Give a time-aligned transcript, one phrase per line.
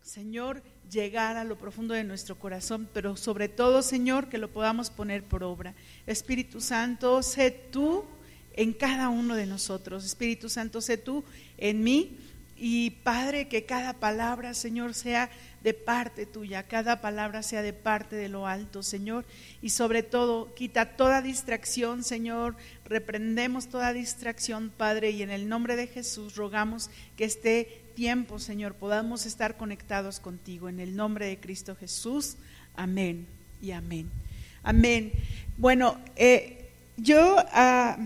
[0.00, 4.88] Señor, llegar a lo profundo de nuestro corazón, pero sobre todo, Señor, que lo podamos
[4.88, 5.74] poner por obra.
[6.06, 8.04] Espíritu Santo, sé tú
[8.54, 10.06] en cada uno de nosotros.
[10.06, 11.24] Espíritu Santo, sé tú
[11.58, 12.16] en mí.
[12.56, 15.28] Y Padre, que cada palabra, Señor, sea
[15.62, 19.26] de parte tuya, cada palabra sea de parte de lo alto, Señor.
[19.60, 22.56] Y sobre todo, quita toda distracción, Señor.
[22.86, 28.74] Reprendemos toda distracción, Padre, y en el nombre de Jesús rogamos que este tiempo, Señor,
[28.74, 30.68] podamos estar conectados contigo.
[30.68, 32.36] En el nombre de Cristo Jesús.
[32.76, 33.26] Amén
[33.62, 34.10] y amén.
[34.62, 35.12] Amén.
[35.56, 37.96] Bueno, eh, yo a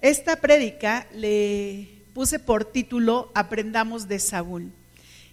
[0.00, 4.70] esta prédica le puse por título Aprendamos de Saúl.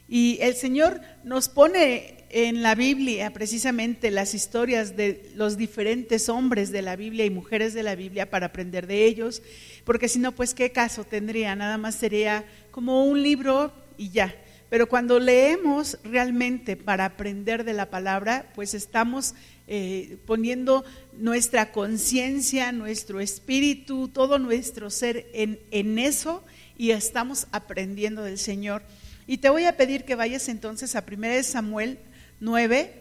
[0.07, 6.71] Y el Señor nos pone en la Biblia precisamente las historias de los diferentes hombres
[6.71, 9.41] de la Biblia y mujeres de la Biblia para aprender de ellos,
[9.83, 14.35] porque si no, pues qué caso tendría, nada más sería como un libro y ya.
[14.69, 19.35] Pero cuando leemos realmente para aprender de la palabra, pues estamos
[19.67, 20.83] eh, poniendo
[21.13, 26.43] nuestra conciencia, nuestro espíritu, todo nuestro ser en, en eso
[26.77, 28.83] y estamos aprendiendo del Señor.
[29.27, 31.99] Y te voy a pedir que vayas entonces a 1 Samuel
[32.39, 32.93] 9,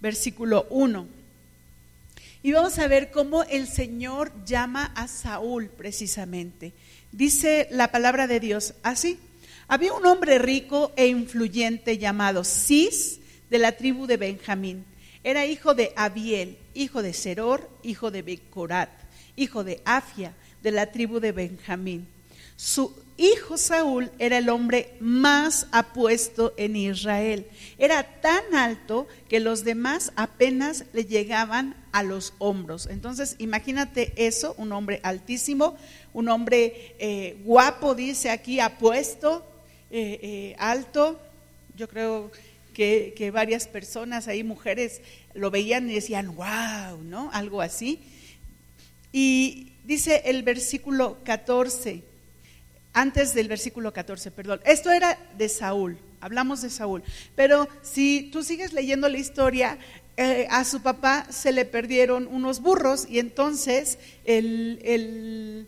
[0.00, 1.06] versículo 1.
[2.42, 6.72] Y vamos a ver cómo el Señor llama a Saúl precisamente.
[7.10, 9.18] Dice la palabra de Dios así.
[9.68, 13.20] Había un hombre rico e influyente llamado Cis
[13.50, 14.84] de la tribu de Benjamín.
[15.22, 18.90] Era hijo de Abiel, hijo de Seror, hijo de Becorat,
[19.36, 22.06] hijo de Afia, de la tribu de Benjamín.
[22.56, 27.46] Su hijo Saúl era el hombre más apuesto en Israel.
[27.78, 32.86] Era tan alto que los demás apenas le llegaban a los hombros.
[32.86, 35.76] Entonces, imagínate eso, un hombre altísimo,
[36.12, 39.44] un hombre eh, guapo, dice aquí, apuesto,
[39.90, 41.20] eh, eh, alto.
[41.76, 42.30] Yo creo
[42.72, 45.00] que, que, varias personas ahí, mujeres,
[45.34, 47.30] lo veían y decían, wow, ¿no?
[47.32, 48.00] Algo así.
[49.12, 52.02] Y dice el versículo 14
[52.94, 54.60] antes del versículo 14, perdón.
[54.64, 57.02] Esto era de Saúl, hablamos de Saúl.
[57.34, 59.78] Pero si tú sigues leyendo la historia,
[60.16, 65.66] eh, a su papá se le perdieron unos burros y entonces el, el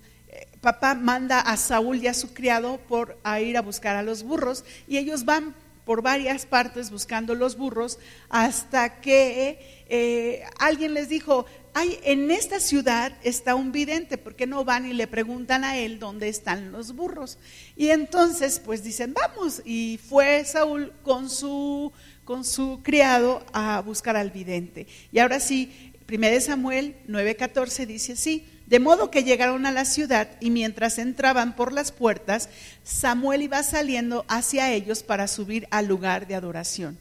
[0.60, 4.22] papá manda a Saúl y a su criado por a ir a buscar a los
[4.22, 11.08] burros y ellos van por varias partes buscando los burros hasta que eh, alguien les
[11.08, 11.46] dijo,
[11.78, 15.76] Ay, en esta ciudad está un vidente, ¿por qué no van y le preguntan a
[15.76, 17.36] él dónde están los burros?
[17.76, 19.60] Y entonces, pues dicen, vamos.
[19.62, 21.92] Y fue Saúl con su,
[22.24, 24.86] con su criado a buscar al vidente.
[25.12, 30.28] Y ahora sí, 1 Samuel 9:14 dice así, de modo que llegaron a la ciudad
[30.40, 32.48] y mientras entraban por las puertas,
[32.82, 36.98] Samuel iba saliendo hacia ellos para subir al lugar de adoración.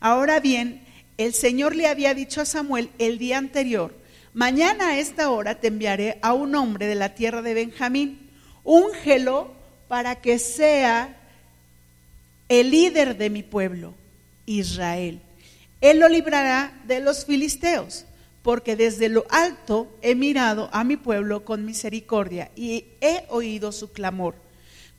[0.00, 0.82] Ahora bien,
[1.18, 3.94] el Señor le había dicho a Samuel el día anterior,
[4.32, 8.30] mañana a esta hora te enviaré a un hombre de la tierra de Benjamín,
[8.64, 9.52] úngelo
[9.88, 11.14] para que sea
[12.48, 13.94] el líder de mi pueblo,
[14.46, 15.20] Israel.
[15.82, 18.06] Él lo librará de los filisteos,
[18.42, 23.92] porque desde lo alto he mirado a mi pueblo con misericordia y he oído su
[23.92, 24.34] clamor.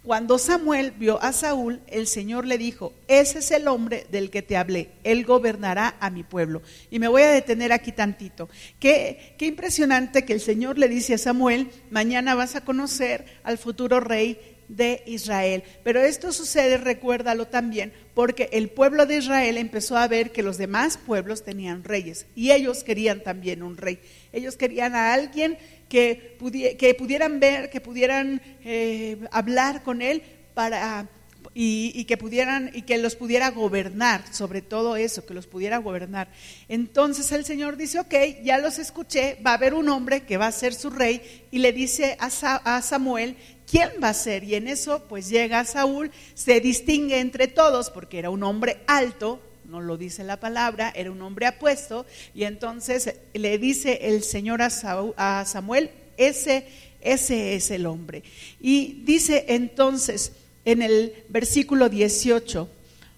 [0.04, 4.42] Cuando Samuel vio a Saúl, el Señor le dijo, ese es el hombre del que
[4.42, 6.62] te hablé, él gobernará a mi pueblo.
[6.92, 8.50] Y me voy a detener aquí tantito.
[8.80, 13.58] Qué, qué impresionante que el Señor le dice a Samuel, mañana vas a conocer al
[13.58, 15.64] futuro rey de Israel.
[15.84, 20.58] Pero esto sucede, recuérdalo también, porque el pueblo de Israel empezó a ver que los
[20.58, 24.00] demás pueblos tenían reyes y ellos querían también un rey.
[24.32, 25.58] Ellos querían a alguien
[25.90, 26.38] que,
[26.80, 31.08] que pudieran ver, que pudieran eh, hablar con él para
[31.54, 36.30] y, que pudieran y que los pudiera gobernar, sobre todo eso, que los pudiera gobernar.
[36.68, 38.14] Entonces el Señor dice, ok,
[38.44, 41.60] ya los escuché, va a haber un hombre que va a ser su rey y
[41.60, 43.36] le dice a, a Samuel
[43.74, 44.44] quién va a ser.
[44.44, 49.42] Y en eso pues llega Saúl, se distingue entre todos porque era un hombre alto,
[49.66, 52.06] no lo dice la palabra, era un hombre apuesto,
[52.36, 56.68] y entonces le dice el Señor a, Samuel, ese,
[57.02, 58.22] ese es el hombre.
[58.62, 60.34] Y dice entonces
[60.66, 62.70] en el versículo 18,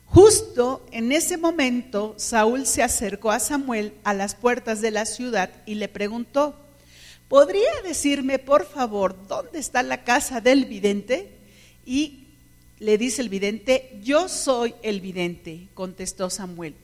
[0.06, 5.50] justo en ese momento Saúl se acercó a Samuel a las puertas de la ciudad
[5.66, 6.65] y le preguntó,
[7.28, 11.32] ¿podría decirme por favor dónde está la casa del vidente?
[11.86, 12.26] Y
[12.80, 16.76] le dice el vidente, yo soy el vidente, contestó Samuel.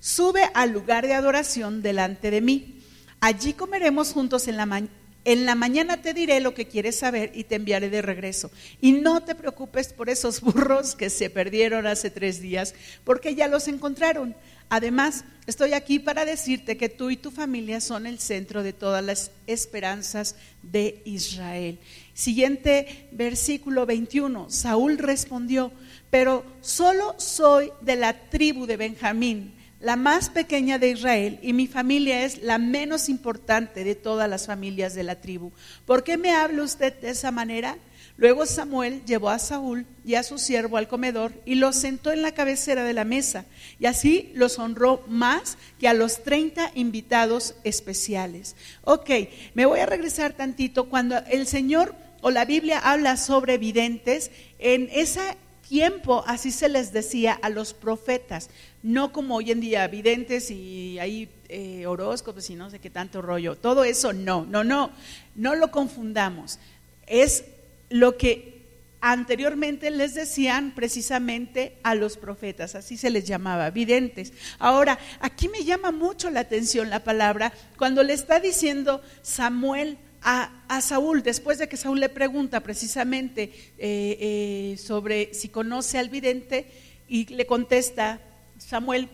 [0.00, 2.80] Sube al lugar de adoración delante de mí.
[3.20, 4.82] Allí comeremos juntos en la,
[5.24, 8.50] En la mañana te diré lo que quieres saber y te enviaré de regreso.
[8.80, 13.48] Y no te preocupes por esos burros que se perdieron hace tres días, porque ya
[13.48, 14.34] los encontraron.
[14.68, 19.04] Además, estoy aquí para decirte que tú y tu familia son el centro de todas
[19.04, 21.78] las esperanzas de Israel.
[22.14, 24.50] Siguiente versículo 21.
[24.50, 25.72] Saúl respondió,
[26.10, 31.66] pero solo soy de la tribu de Benjamín la más pequeña de Israel y mi
[31.66, 35.52] familia es la menos importante de todas las familias de la tribu.
[35.84, 37.76] ¿Por qué me habla usted de esa manera?
[38.18, 42.22] Luego Samuel llevó a Saúl y a su siervo al comedor y los sentó en
[42.22, 43.44] la cabecera de la mesa
[43.78, 48.56] y así los honró más que a los 30 invitados especiales.
[48.84, 49.10] Ok,
[49.54, 54.88] me voy a regresar tantito cuando el Señor o la Biblia habla sobre videntes, en
[54.92, 55.36] ese
[55.68, 58.48] tiempo así se les decía a los profetas
[58.82, 63.20] no como hoy en día, videntes y hay eh, horóscopos y no sé qué tanto
[63.20, 63.56] rollo.
[63.56, 64.92] Todo eso no, no, no,
[65.34, 66.60] no lo confundamos.
[67.08, 67.44] Es
[67.88, 68.56] lo que
[69.00, 74.32] anteriormente les decían precisamente a los profetas, así se les llamaba, videntes.
[74.58, 80.80] Ahora, aquí me llama mucho la atención la palabra cuando le está diciendo Samuel a,
[80.80, 83.44] Saúl, después de que Saúl le pregunta precisamente
[83.78, 86.66] eh, eh, sobre si conoce al vidente
[87.06, 88.18] y le contesta,
[88.58, 89.08] Samuel,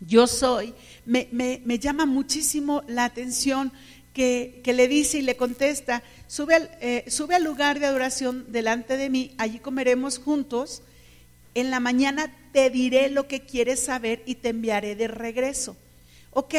[0.00, 0.74] yo soy,
[1.04, 3.72] me, llama muchísimo la atención
[4.12, 8.96] que, le dice y le contesta, sube al, eh, sube al lugar de adoración delante
[8.96, 10.82] de mí, allí comeremos juntos,
[11.54, 15.76] en la mañana te diré lo que quieres saber y te enviaré de regreso.
[16.32, 16.54] Ok,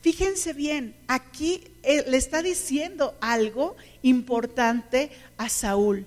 [0.00, 6.06] fíjense bien, aquí eh, le está diciendo algo importante a Saúl.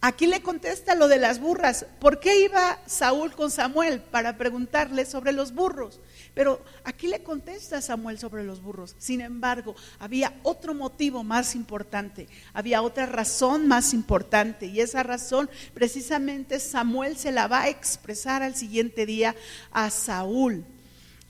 [0.00, 1.86] Aquí le contesta lo de las burras.
[2.00, 4.00] ¿Por qué iba Saúl con Samuel?
[4.00, 6.00] Para preguntarle sobre los burros.
[6.34, 8.94] Pero aquí le contesta Samuel sobre los burros.
[8.98, 14.66] Sin embargo, había otro motivo más importante, había otra razón más importante.
[14.66, 19.34] Y esa razón precisamente Samuel se la va a expresar al siguiente día
[19.72, 20.64] a Saúl.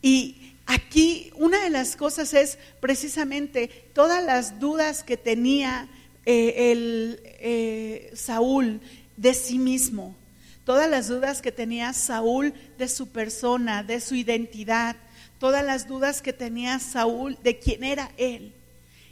[0.02, 5.88] Y aquí una de las cosas es precisamente todas las dudas que tenía
[6.24, 8.80] eh, el, eh, Saúl
[9.16, 10.16] de sí mismo,
[10.64, 14.96] todas las dudas que tenía Saúl de su persona, de su identidad,
[15.38, 18.54] todas las dudas que tenía Saúl de quién era él.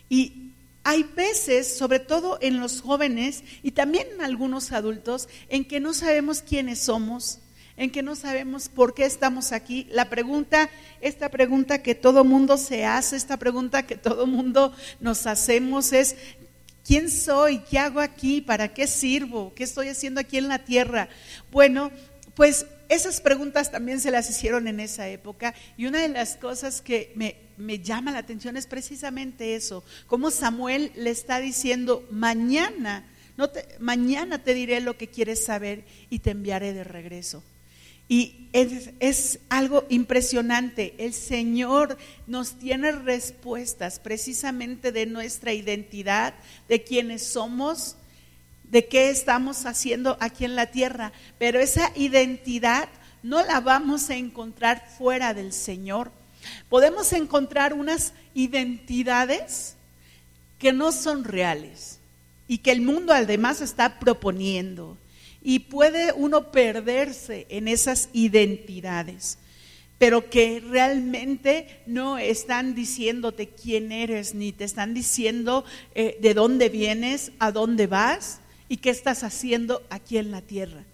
[0.09, 0.53] Y
[0.83, 5.93] hay veces, sobre todo en los jóvenes y también en algunos adultos, en que no
[5.93, 7.41] sabemos quiénes somos,
[7.77, 9.87] en que no sabemos por qué estamos aquí.
[9.91, 10.71] La pregunta,
[11.01, 16.17] esta pregunta que todo mundo se hace, esta pregunta que todo mundo nos hacemos es,
[16.87, 17.59] ¿Quién soy?
[17.59, 18.41] ¿Qué hago aquí?
[18.41, 19.53] ¿Para qué sirvo?
[19.55, 21.09] ¿Qué estoy haciendo aquí en la tierra?
[21.51, 21.91] Bueno,
[22.35, 26.81] pues esas preguntas también se las hicieron en esa época y una de las cosas
[26.81, 33.05] que me, llama la atención es precisamente eso, cómo Samuel le está diciendo, mañana,
[33.79, 37.45] mañana te diré lo que quieres saber y te enviaré de regreso.
[38.11, 40.97] Y es, algo impresionante.
[40.99, 41.97] El Señor
[42.27, 46.35] nos tiene respuestas precisamente de nuestra identidad,
[46.69, 47.95] de quiénes somos,
[48.65, 51.13] de qué estamos haciendo aquí en la tierra.
[51.39, 52.89] Pero esa identidad
[53.23, 56.11] no la vamos a encontrar fuera del Señor.
[56.69, 59.77] Podemos encontrar unas identidades
[60.59, 62.01] que no son reales
[62.49, 64.97] y que el mundo además está proponiendo.
[65.43, 69.39] Y puede uno perderse en esas identidades,
[69.99, 76.69] pero que realmente no están diciéndote quién eres, ni te están diciendo eh, de dónde
[76.69, 80.85] vienes, a dónde vas y qué estás haciendo aquí en la tierra.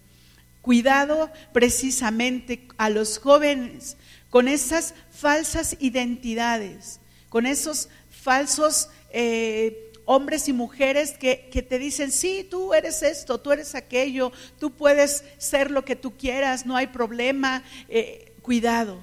[0.62, 3.96] Cuidado precisamente a los jóvenes
[4.30, 6.98] con esas falsas identidades,
[7.28, 11.36] con esos falsos eh, hombres y mujeres que,
[11.68, 16.16] te dicen, sí, tú eres esto, tú eres aquello, tú puedes ser lo que tú
[16.16, 17.62] quieras, no hay problema.
[17.88, 18.98] Eh, cuidado,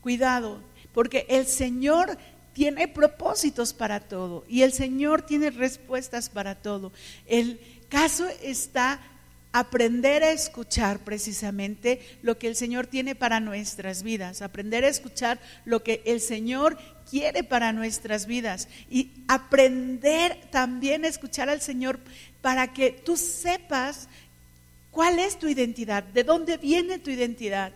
[0.00, 0.60] cuidado,
[0.92, 2.16] porque el Señor
[2.52, 6.92] tiene propósitos para todo y el Señor tiene respuestas para todo.
[7.26, 7.58] El
[7.88, 9.00] caso está
[9.54, 15.38] aprender a escuchar precisamente lo que el Señor tiene para nuestras vidas, aprender a escuchar
[15.64, 16.76] lo que el Señor
[17.08, 22.00] quiere para nuestras vidas y aprender también a escuchar al Señor
[22.40, 24.08] para que tú sepas
[24.90, 27.72] cuál es tu identidad, de dónde viene tu identidad.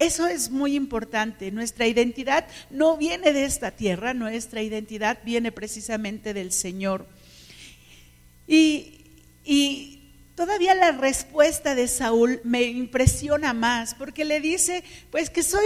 [0.00, 1.52] Eso es muy importante.
[1.52, 7.06] Nuestra identidad no viene de esta tierra, nuestra identidad viene precisamente del Señor.
[8.48, 9.04] Y,
[9.44, 9.93] y
[10.34, 15.64] Todavía la respuesta de Saúl me impresiona más, porque le dice, pues que soy,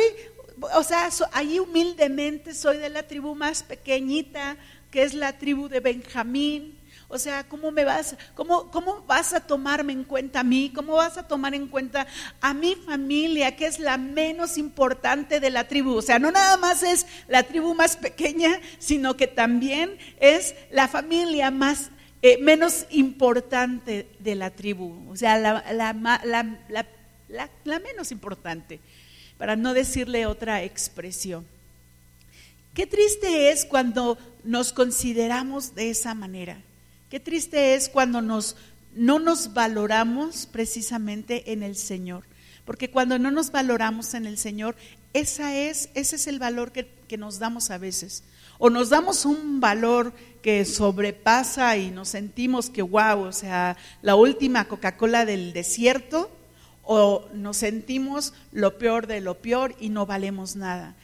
[0.75, 4.57] o sea, ahí humildemente soy de la tribu más pequeñita
[4.91, 6.79] que es la tribu de Benjamín.
[7.11, 10.71] O sea, ¿cómo me vas, cómo, cómo vas a tomarme en cuenta a mí?
[10.75, 12.07] ¿Cómo vas a tomar en cuenta
[12.43, 15.95] a mi familia, que es la menos importante de la tribu?
[15.95, 20.87] O sea, no nada más es la tribu más pequeña, sino que también es la
[20.87, 21.91] familia más
[22.23, 25.11] eh, menos importante de la tribu.
[25.11, 25.65] O sea, la,
[27.65, 28.81] la menos importante,
[29.37, 31.47] para no decirle otra expresión.
[32.75, 36.63] Qué triste es cuando nos consideramos de esa manera.
[37.11, 38.57] Qué triste es cuando nos,
[38.95, 42.25] no nos valoramos precisamente en el Señor.
[42.65, 44.77] Porque cuando no nos valoramos en el Señor,
[45.15, 48.25] esa es, ese es el valor que, que nos damos a veces.
[48.59, 54.15] O nos damos un valor que sobrepasa y nos sentimos que wow, o sea, la
[54.15, 56.31] última Coca-Cola del desierto,
[56.83, 60.97] o nos sentimos lo peor de lo peor y no valemos nada.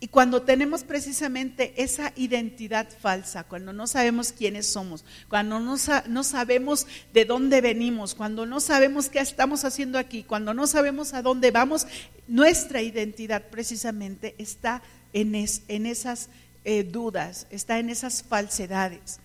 [0.00, 5.76] Y cuando tenemos precisamente esa identidad falsa, cuando no sabemos quiénes somos, cuando no,
[6.06, 11.14] no, sabemos de dónde venimos, cuando no sabemos qué estamos haciendo aquí, cuando no sabemos
[11.14, 11.88] a dónde vamos,
[12.28, 16.28] nuestra identidad precisamente está en, en esas
[16.68, 19.20] eh, dudas, está en esas falsedades.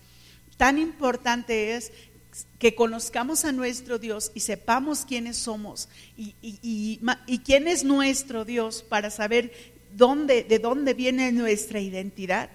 [0.56, 1.92] Tan importante es
[2.58, 8.46] que conozcamos a nuestro Dios y sepamos quiénes somos y, y, y quién es nuestro
[8.46, 9.52] Dios para saber
[9.92, 12.48] de dónde viene nuestra identidad,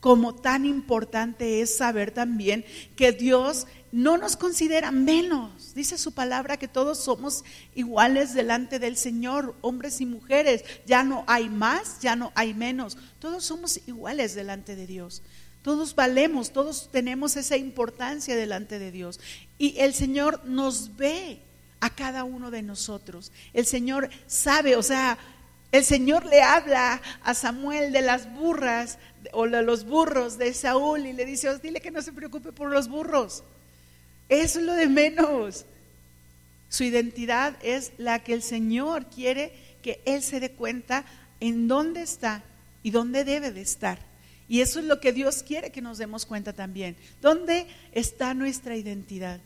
[0.00, 5.74] como tan importante es saber también que Dios no nos considera menos.
[5.74, 7.44] Dice su palabra que todos somos
[7.74, 10.64] iguales delante del Señor, hombres y mujeres.
[10.86, 12.96] Ya no hay más, ya no hay menos.
[13.18, 15.22] Todos somos iguales delante de Dios.
[15.62, 19.20] Todos valemos, todos tenemos esa importancia delante de Dios.
[19.58, 21.42] Y el Señor nos ve
[21.80, 23.32] a cada uno de nosotros.
[23.52, 25.18] El Señor sabe, o sea,
[25.72, 28.98] el Señor le habla a Samuel de las burras
[29.32, 32.52] o de los burros de Saúl y le dice, oh, dile que no se preocupe
[32.52, 33.44] por los burros.
[34.30, 35.66] Eso es lo de menos.
[36.70, 41.04] Su identidad es la que el Señor quiere que Él se dé cuenta
[41.40, 42.42] en dónde está
[42.82, 43.98] y dónde debe de estar.
[44.48, 46.96] Y eso es lo que Dios quiere que nos demos cuenta también.
[47.20, 49.40] ¿Dónde está nuestra identidad?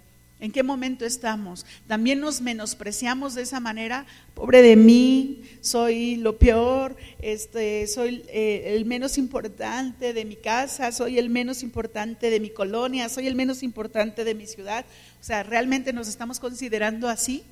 [0.45, 1.65] ¿En qué momento estamos?
[1.87, 4.05] También nos menospreciamos de esa manera.
[4.35, 10.93] Pobre de mí, soy lo peor, este, soy eh, el menos importante de mi casa,
[10.93, 14.85] soy el menos importante de mi colonia, soy el menos importante de mi ciudad.
[15.19, 17.43] O sea, ¿realmente nos estamos considerando así?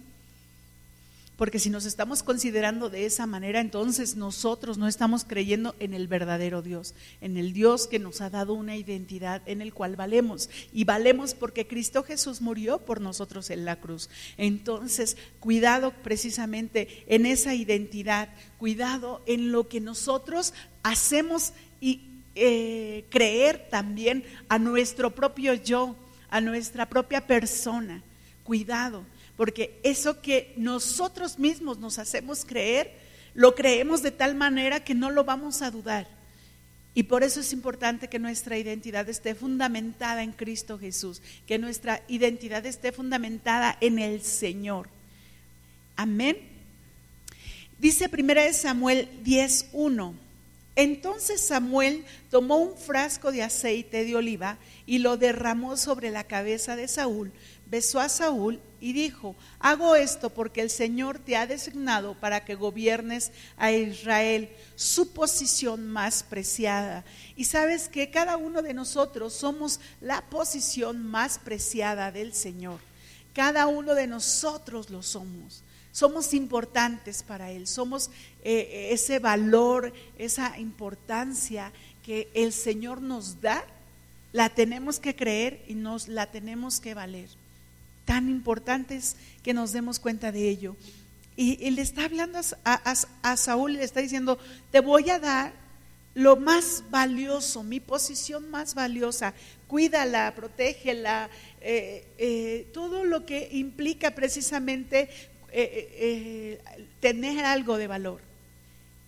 [1.42, 6.06] Porque si nos estamos considerando de esa manera, entonces nosotros no estamos creyendo en el
[6.06, 10.48] verdadero Dios, en el Dios que nos ha dado una identidad en el cual valemos.
[10.72, 14.08] Y valemos porque Cristo Jesús murió por nosotros en la cruz.
[14.36, 22.02] Entonces, cuidado precisamente en esa identidad, cuidado en lo que nosotros hacemos y
[22.36, 25.96] eh, creer también a nuestro propio yo,
[26.30, 28.00] a nuestra propia persona.
[28.44, 29.04] Cuidado
[29.42, 32.92] porque eso que nosotros mismos nos hacemos creer,
[33.34, 36.06] lo creemos de tal manera que no lo vamos a dudar.
[36.94, 42.04] Y por eso es importante que nuestra identidad esté fundamentada en Cristo Jesús, que nuestra
[42.06, 44.88] identidad esté fundamentada en el Señor.
[45.96, 46.36] Amén.
[47.80, 50.14] Dice 1 Samuel 10:1.
[50.76, 54.56] Entonces Samuel tomó un frasco de aceite de oliva
[54.86, 57.32] y lo derramó sobre la cabeza de Saúl,
[57.66, 62.56] besó a Saúl y dijo, hago esto porque el Señor te ha designado para que
[62.56, 67.04] gobiernes a Israel, su posición más preciada.
[67.36, 72.80] Y sabes que cada uno de nosotros somos la posición más preciada del Señor.
[73.32, 75.62] Cada uno de nosotros lo somos.
[75.92, 78.10] Somos importantes para Él, somos
[78.42, 81.72] eh, ese valor, esa importancia
[82.04, 83.64] que el Señor nos da,
[84.32, 87.41] la tenemos que creer y nos la tenemos que valer
[88.04, 90.76] tan importantes que nos demos cuenta de ello.
[91.34, 94.38] Y, le está hablando a, Saúl, le está diciendo,
[94.70, 95.54] te voy a dar
[96.14, 99.32] lo más valioso, mi posición más valiosa,
[99.66, 101.30] cuídala, protégela,
[101.62, 105.08] eh, eh, todo lo que implica precisamente
[105.52, 106.60] eh,
[107.00, 108.20] tener algo de valor.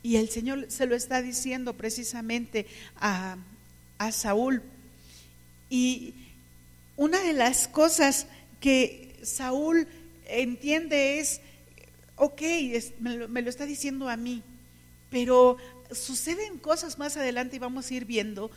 [0.02, 3.36] Y el Señor se lo está diciendo precisamente a,
[3.98, 4.62] a Saúl.
[5.68, 6.14] Y
[6.96, 8.26] una de las cosas
[8.64, 9.86] que Saúl
[10.26, 11.42] entiende es,
[12.16, 12.40] ok,
[12.98, 14.42] me, lo, está diciendo a mí,
[15.10, 15.58] pero
[15.90, 18.50] suceden cosas más adelante y vamos a ir viendo,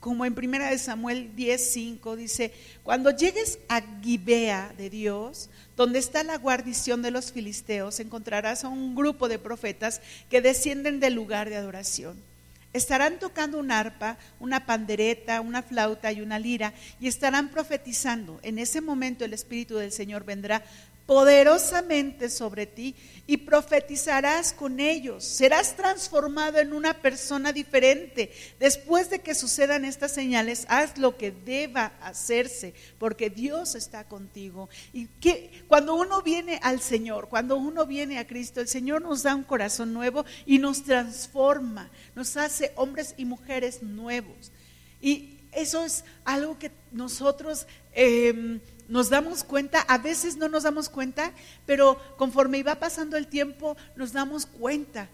[0.00, 6.24] como en primera de Samuel 10:5 dice, cuando llegues a Gibea de Dios, donde está
[6.24, 10.00] la guarnición de los filisteos, encontrarás a un grupo de profetas
[10.30, 12.29] que descienden del lugar de adoración.
[12.72, 18.38] Estarán tocando un arpa, una pandereta, una flauta y una lira y estarán profetizando.
[18.42, 20.62] En ese momento el Espíritu del Señor vendrá
[21.10, 22.94] poderosamente sobre ti
[23.26, 25.24] y profetizarás con ellos.
[25.24, 28.30] Serás transformado en una persona diferente.
[28.60, 34.68] Después de que sucedan estas señales, haz lo que deba hacerse, porque Dios está contigo.
[34.92, 39.24] Y que cuando uno viene al Señor, cuando uno viene a Cristo, el Señor nos
[39.24, 44.52] da un corazón nuevo y nos transforma, nos hace hombres y mujeres nuevos.
[45.00, 50.88] Y eso es algo que nosotros eh, nos damos cuenta, a veces no nos damos
[50.88, 51.32] cuenta,
[51.64, 55.08] pero conforme iba pasando el tiempo nos damos cuenta.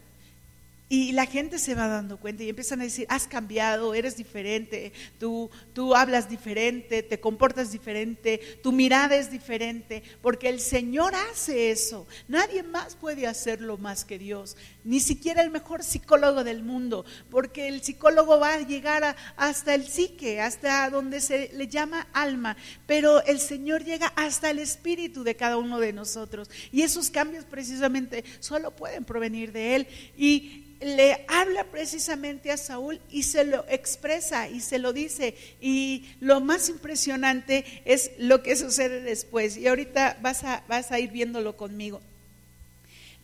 [0.88, 4.92] Y la gente se va dando cuenta y empiezan a decir, has cambiado, eres diferente,
[5.18, 11.72] tú, tú hablas diferente, te comportas diferente, tu mirada es diferente, porque el Señor hace
[11.72, 12.06] eso.
[12.28, 17.66] Nadie más puede hacerlo más que Dios, ni siquiera el mejor psicólogo del mundo, porque
[17.66, 23.24] el psicólogo va a llegar hasta el psique, hasta donde se le llama alma, pero
[23.24, 26.48] el Señor llega hasta el espíritu de cada uno de nosotros.
[26.70, 29.86] Y esos cambios precisamente solo pueden provenir de Él.
[30.16, 35.34] Y le habla precisamente a Saúl y se lo expresa y se lo dice.
[35.60, 39.56] Y lo más impresionante es lo que sucede después.
[39.56, 42.00] Y ahorita vas a, vas a ir viéndolo conmigo.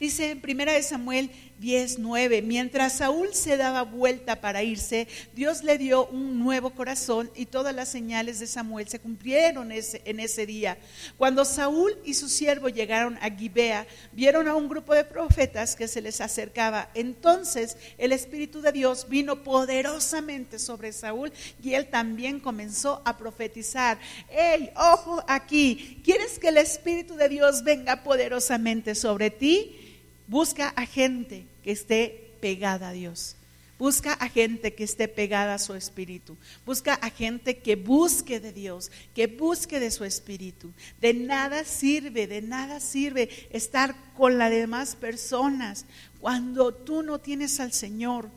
[0.00, 1.30] Dice en primera de Samuel
[1.62, 7.46] 19, mientras Saúl se daba vuelta para irse, Dios le dio un nuevo corazón y
[7.46, 10.76] todas las señales de Samuel se cumplieron en ese día.
[11.16, 15.86] Cuando Saúl y su siervo llegaron a Gibea, vieron a un grupo de profetas que
[15.86, 16.90] se les acercaba.
[16.94, 24.00] Entonces el Espíritu de Dios vino poderosamente sobre Saúl y él también comenzó a profetizar.
[24.28, 26.00] ¡Ey, ojo aquí!
[26.02, 29.78] ¿Quieres que el Espíritu de Dios venga poderosamente sobre ti?
[30.26, 33.36] Busca a gente que esté pegada a Dios.
[33.82, 36.36] Busca a gente que esté pegada a su espíritu.
[36.64, 40.72] Busca a gente que busque de Dios, que busque de su espíritu.
[41.00, 45.86] De nada sirve, de nada sirve estar con las demás personas
[46.20, 48.28] cuando tú no tienes al Señor.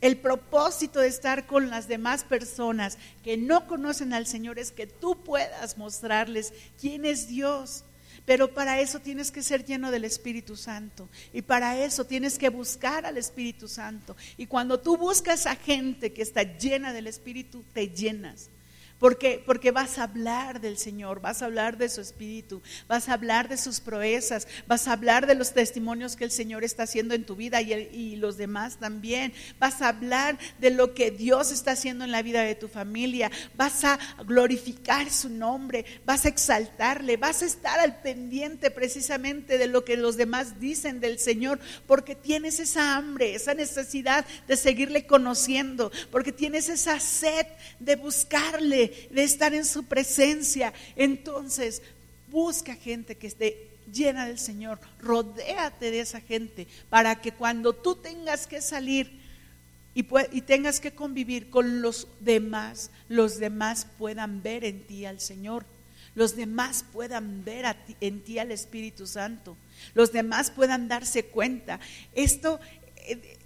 [0.00, 4.86] El propósito de estar con las demás personas que no conocen al Señor es que
[4.86, 7.84] tú puedas mostrarles quién es Dios
[8.28, 11.08] pero para eso tienes que ser lleno del Espíritu Santo.
[11.32, 14.14] Y para eso tienes que buscar al Espíritu Santo.
[14.36, 18.50] Y cuando tú buscas a gente que está llena del Espíritu, te llenas.
[18.98, 23.12] Porque, porque vas a hablar del Señor, vas a hablar de su espíritu, vas a
[23.12, 27.14] hablar de sus proezas, vas a hablar de los testimonios que el Señor está haciendo
[27.14, 29.32] en tu vida y, y los demás también.
[29.60, 33.30] Vas a hablar de lo que Dios está haciendo en la vida de tu familia.
[33.56, 39.68] Vas a glorificar su nombre, vas a exaltarle, vas a estar al pendiente precisamente de
[39.68, 45.06] lo que los demás dicen del Señor, porque tienes esa hambre, esa necesidad de seguirle
[45.06, 47.46] conociendo, porque tienes esa sed
[47.78, 50.72] de buscarle de, estar en su presencia.
[50.96, 51.82] Entonces,
[52.30, 57.96] busca gente que esté llena del Señor, rodéate de esa gente para que cuando tú
[57.96, 59.10] tengas que salir
[59.94, 65.20] y, y, tengas que convivir con los demás, los demás puedan ver en ti al
[65.20, 65.64] Señor,
[66.14, 69.56] los demás puedan ver en ti al Espíritu Santo,
[69.94, 71.80] los demás puedan darse cuenta.
[72.14, 72.60] Esto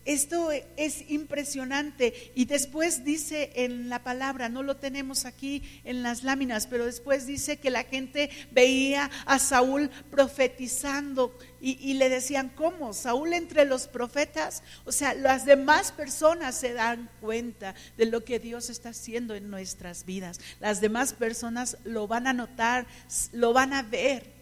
[0.05, 2.33] esto es impresionante.
[2.35, 7.27] Y después dice en la palabra, no lo tenemos aquí en las láminas, pero después
[7.27, 12.93] dice que la gente veía a Saúl profetizando y, le decían, ¿cómo?
[12.93, 14.65] Saúl entre los profetas.
[14.85, 19.49] O sea, las demás personas se dan cuenta de lo que Dios está haciendo en
[19.49, 20.41] nuestras vidas.
[20.59, 22.87] Las demás personas lo van a notar,
[23.33, 24.42] lo van a ver.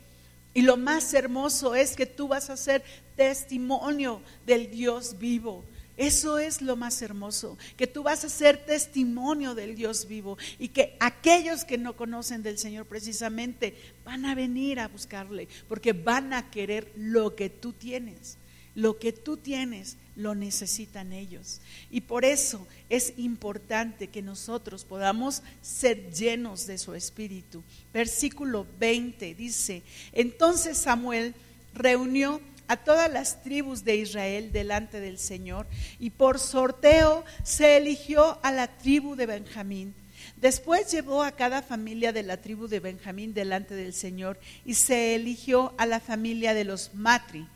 [0.52, 2.82] Y lo más hermoso es que tú vas a ser
[3.16, 5.64] testimonio del Dios vivo.
[5.96, 10.68] Eso es lo más hermoso, que tú vas a ser testimonio del Dios vivo y
[10.68, 16.32] que aquellos que no conocen del Señor precisamente van a venir a buscarle porque van
[16.32, 18.38] a querer lo que tú tienes.
[18.74, 21.61] Lo que tú tienes lo necesitan ellos.
[21.90, 27.62] Y por eso es importante que nosotros podamos ser llenos de su espíritu.
[27.92, 31.35] Versículo 20 dice, entonces Samuel
[31.75, 35.66] reunió a todas las tribus de Israel delante del Señor
[35.99, 39.94] y por sorteo se eligió a la tribu de Benjamín.
[40.37, 45.14] Después llevó a cada familia de la tribu de Benjamín delante del Señor y se
[45.14, 47.46] eligió a la familia de los Matri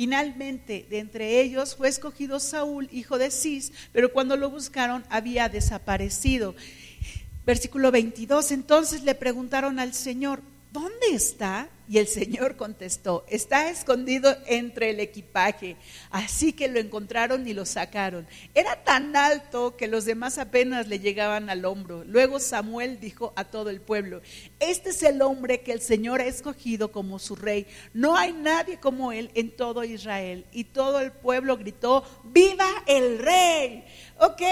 [0.00, 5.50] Finalmente, de entre ellos fue escogido Saúl, hijo de Cis, pero cuando lo buscaron había
[5.50, 6.54] desaparecido.
[7.44, 10.40] Versículo 22, entonces le preguntaron al Señor,
[10.72, 11.68] ¿dónde está?
[11.88, 15.76] Y el Señor contestó, está escondido entre el equipaje.
[16.10, 18.28] Así que lo encontraron y lo sacaron.
[18.54, 22.04] Era tan alto que los demás apenas le llegaban al hombro.
[22.04, 24.22] Luego Samuel dijo a todo el pueblo,
[24.60, 27.66] este es el hombre que el Señor ha escogido como su rey.
[27.92, 30.46] No hay nadie como él en todo Israel.
[30.52, 33.84] Y todo el pueblo gritó, viva el rey.
[34.20, 34.42] Ok,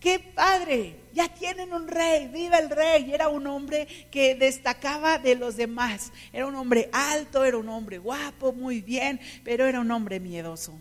[0.00, 3.06] qué padre ya tienen un rey, viva el rey.
[3.08, 6.12] Y era un hombre que destacaba de los demás.
[6.32, 10.78] Era un hombre alto, era un hombre guapo, muy bien, pero era un hombre miedoso.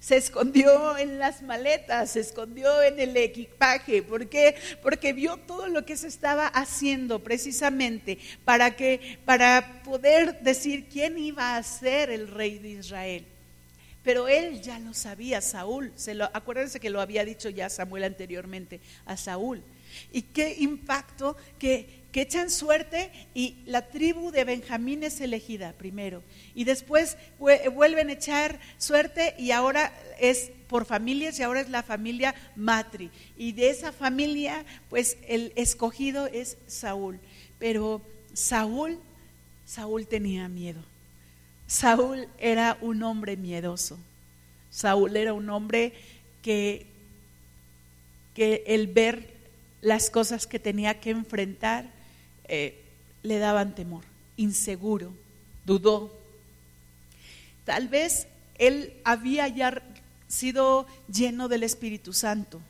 [0.00, 4.02] Se escondió en las maletas, se escondió en el equipaje.
[4.02, 4.54] ¿Por qué?
[4.82, 11.18] Porque vio todo lo que se estaba haciendo precisamente para que para poder decir quién
[11.18, 13.26] iba a ser el rey de Israel.
[14.06, 15.92] Pero él ya lo sabía, Saúl.
[16.32, 19.64] Acuérdense que lo había dicho ya Samuel anteriormente a Saúl.
[20.12, 26.22] Y qué impacto que, que echan suerte y la tribu de Benjamín es elegida primero.
[26.54, 31.82] Y después vuelven a echar suerte y ahora es por familias y ahora es la
[31.82, 33.10] familia Matri.
[33.36, 37.18] Y de esa familia, pues el escogido es Saúl.
[37.58, 38.02] Pero
[38.34, 39.00] Saúl,
[39.64, 40.84] Saúl tenía miedo.
[41.66, 43.98] Saúl era un hombre miedoso.
[44.70, 45.92] Saúl era un hombre
[46.42, 46.86] que,
[48.34, 49.34] que el ver
[49.80, 51.86] las cosas que tenía que enfrentar
[52.44, 52.82] eh,
[53.22, 54.04] le daban temor,
[54.36, 55.12] inseguro,
[55.64, 56.16] dudó.
[57.64, 59.82] Tal vez él había ya
[60.28, 62.60] sido lleno del Espíritu Santo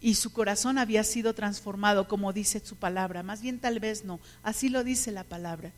[0.00, 3.22] y su corazón había sido transformado, como dice su palabra.
[3.22, 5.72] Más bien tal vez no, así lo dice la palabra.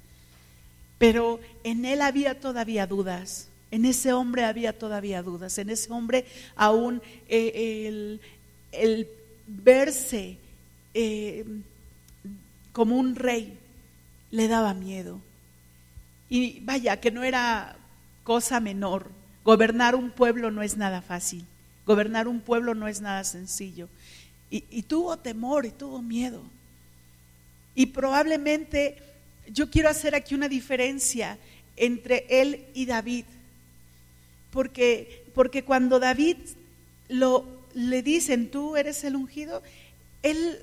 [0.98, 6.26] Pero en él había todavía dudas, en ese hombre había todavía dudas, en ese hombre
[6.56, 8.18] aún eh,
[8.72, 9.08] el,
[9.46, 10.38] verse
[10.94, 11.44] eh,
[12.72, 13.58] como un rey
[14.30, 15.20] le daba miedo.
[16.28, 17.76] Y vaya, que no era
[18.24, 19.10] cosa menor.
[19.44, 21.46] Gobernar un pueblo no es nada fácil.
[21.86, 23.88] Gobernar un pueblo no es nada sencillo.
[24.50, 26.42] Y tuvo temor y tuvo miedo.
[27.74, 29.07] Y probablemente
[29.52, 31.38] yo quiero hacer aquí una diferencia
[31.76, 33.24] entre él y David.
[34.50, 36.36] Porque, porque cuando David
[37.08, 39.62] lo, le dicen, tú eres el ungido,
[40.22, 40.58] él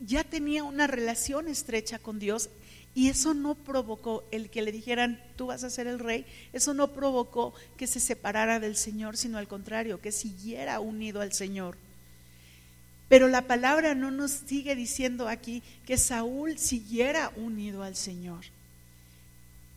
[0.00, 2.50] ya tenía una relación estrecha con Dios
[2.94, 6.74] y eso no provocó el que le dijeran, tú vas a ser el rey, eso
[6.74, 11.76] no provocó que se separara del Señor, sino al contrario, que siguiera unido al Señor.
[13.12, 18.46] Pero la palabra no nos sigue diciendo aquí que Saúl siguiera unido al Señor.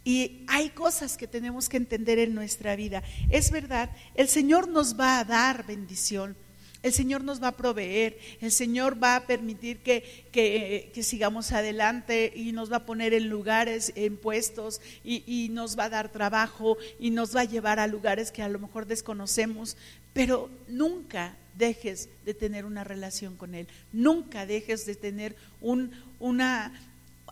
[0.06, 3.04] Y hay cosas que tenemos que entender en nuestra vida.
[3.30, 6.38] Es verdad, el Señor nos va a dar bendición.
[6.82, 12.32] El Señor nos va a proveer, el Señor va a permitir que, que, sigamos adelante
[12.34, 16.10] y nos va a poner en lugares, en puestos y, y nos va a dar
[16.10, 19.76] trabajo y nos va a llevar a lugares que a lo mejor desconocemos,
[20.14, 26.74] pero nunca dejes de tener una relación con Él, nunca dejes de tener un, una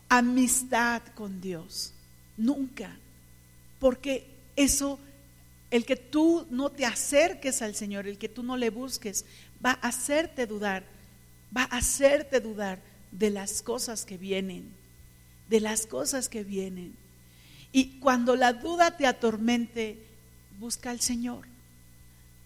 [0.08, 1.92] amistad con Dios,
[2.36, 2.96] nunca,
[3.78, 4.98] porque eso,
[5.70, 9.24] el que tú no te acerques al Señor, el que tú no le busques,
[9.64, 10.84] va a hacerte dudar,
[11.56, 14.72] va a hacerte dudar de las cosas que vienen,
[15.48, 16.94] de las cosas que vienen.
[17.72, 19.98] Y cuando la duda te atormente,
[20.58, 21.46] busca al Señor,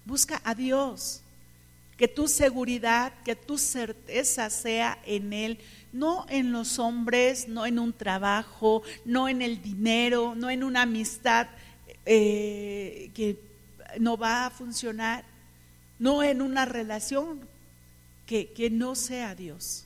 [0.04, 1.22] busca a Dios
[1.98, 5.58] que tu seguridad, que tu certeza sea en Él,
[5.92, 10.82] no en los hombres, no en un trabajo, no en el dinero, no en una
[10.82, 11.48] amistad
[12.06, 13.36] eh, que
[13.98, 15.24] no va a funcionar,
[15.98, 17.40] no en una relación
[18.26, 19.84] que, que no sea Dios.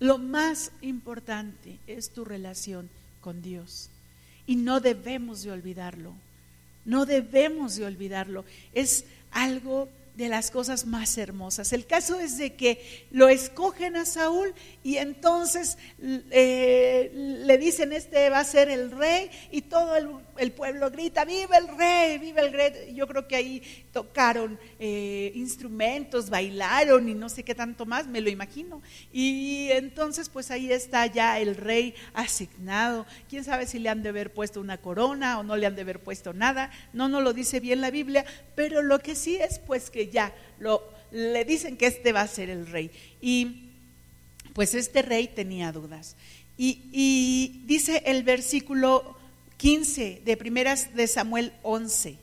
[0.00, 2.90] Lo más importante es tu relación
[3.20, 3.88] con Dios
[4.46, 6.12] y no debemos de olvidarlo,
[6.84, 8.44] no debemos de olvidarlo.
[8.72, 9.88] Es algo
[10.20, 11.72] de las cosas más hermosas.
[11.72, 14.52] El caso es de que lo escogen a Saúl
[14.84, 20.90] y entonces eh, le dicen, este va a ser el rey y todo el, pueblo
[20.90, 22.94] grita, viva el rey, viva el rey.
[22.94, 23.62] Yo creo que ahí
[23.94, 28.82] tocaron eh, instrumentos, bailaron y no sé qué tanto más, me lo imagino.
[29.10, 33.06] Y entonces pues ahí está ya el rey asignado.
[33.30, 35.82] ¿Quién sabe si le han de haber puesto una corona o no le han de
[35.82, 36.70] haber puesto nada?
[36.92, 40.34] No, no lo dice bien la Biblia, pero lo que sí es pues que ya
[41.10, 42.90] le dicen que este va a ser el rey.
[43.20, 43.70] Y
[44.52, 46.16] pues este rey tenía dudas.
[46.56, 49.16] Y, y dice el versículo
[49.56, 52.18] 15 de primeras de Samuel 11.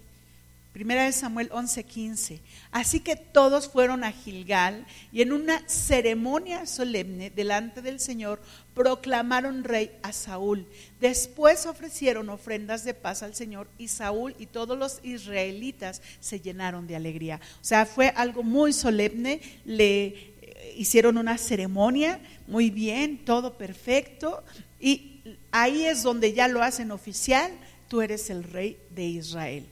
[0.78, 2.40] Primera de Samuel 11:15.
[2.70, 8.40] Así que todos fueron a Gilgal y en una ceremonia solemne delante del Señor
[8.78, 10.68] proclamaron rey a Saúl.
[11.02, 16.86] Después ofrecieron ofrendas de paz al Señor y Saúl y todos los israelitas se llenaron
[16.86, 17.42] de alegría.
[17.60, 24.44] O sea, fue algo muy solemne, le eh, hicieron una ceremonia, muy bien, todo perfecto
[24.80, 27.52] y ahí es donde ya lo hacen oficial,
[27.88, 29.66] tú eres el rey de Israel.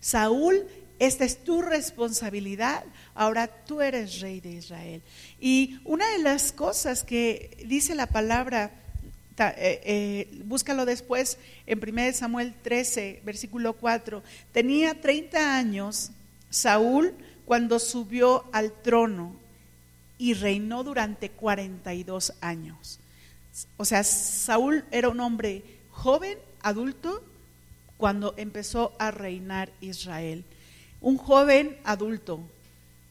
[0.00, 0.66] Saúl,
[0.98, 5.02] esta es tu responsabilidad, ahora tú eres rey de Israel.
[5.40, 8.70] Y una de las cosas que dice la palabra,
[9.38, 16.10] eh, eh, búscalo después en 1 Samuel 13, versículo 4, tenía 30 años
[16.50, 19.34] Saúl cuando subió al trono
[20.18, 23.00] y reinó durante 42 años.
[23.76, 27.24] O sea, Saúl era un hombre joven, adulto,
[27.96, 30.44] cuando empezó a reinar Israel.
[31.02, 32.40] Un joven adulto,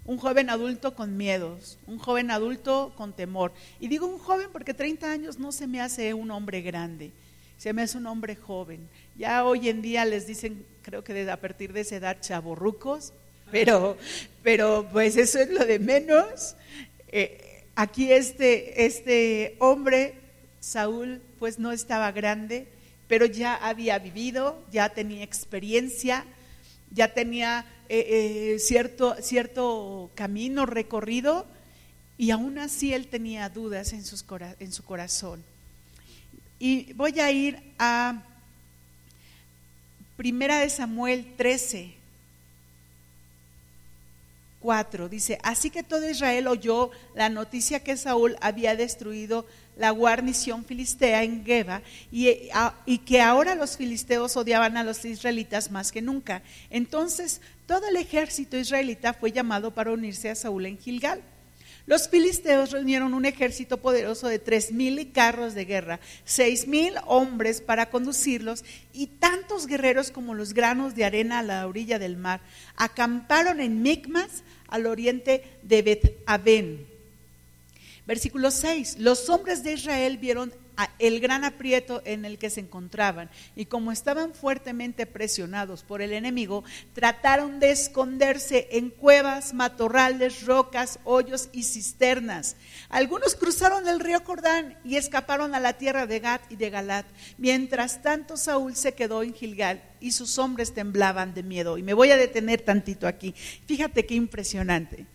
[0.06, 3.54] un joven adulto con miedos, un joven adulto con temor.
[3.80, 7.12] Y digo un joven porque 30 años no se me hace un hombre grande,
[7.58, 8.90] se me hace un hombre joven.
[9.16, 13.14] Ya hoy en día les dicen, creo que a partir de esa edad, chaborrucos,
[13.52, 13.98] pero,
[14.42, 16.56] pero pues eso es lo de menos.
[17.10, 20.16] Eh, aquí este, este hombre
[20.62, 22.68] Saúl pues no estaba grande,
[23.08, 26.24] pero ya había vivido, ya tenía experiencia,
[26.92, 31.46] ya tenía eh, eh, cierto, cierto camino recorrido
[32.18, 34.24] y aún así él tenía dudas en, sus,
[34.60, 35.44] en su corazón.
[36.58, 38.24] Y voy a ir a
[40.16, 41.94] Primera de Samuel 13,
[44.62, 45.10] 4.
[45.10, 51.24] Dice, así que todo Israel oyó la noticia que Saúl había destruido la guarnición filistea
[51.24, 52.30] en Geba y,
[52.86, 56.44] y, que ahora los filisteos odiaban a los israelitas más que nunca.
[56.70, 61.22] Entonces todo el ejército israelita fue llamado para unirse a Saúl en Gilgal.
[61.86, 67.62] Los filisteos reunieron un ejército poderoso de tres mil carros de guerra, seis mil hombres
[67.62, 72.42] para conducirlos y tantos guerreros como los granos de arena a la orilla del mar.
[72.76, 76.86] Acamparon en Micmas, al oriente de Bet-Aben.
[78.06, 78.98] Versículo 6.
[79.00, 80.54] Los hombres de Israel vieron
[81.00, 86.14] el gran aprieto en el que se encontraban y como estaban fuertemente presionados por el
[86.14, 92.56] enemigo, trataron de esconderse en cuevas, matorrales, rocas, hoyos y cisternas.
[92.90, 97.06] Algunos cruzaron el río Jordán y escaparon a la tierra de Gad y de Galat.
[97.38, 101.78] Mientras tanto Saúl se quedó en Gilgal y sus hombres temblaban de miedo.
[101.78, 103.34] Y me voy a detener tantito aquí.
[103.66, 105.06] Fíjate qué impresionante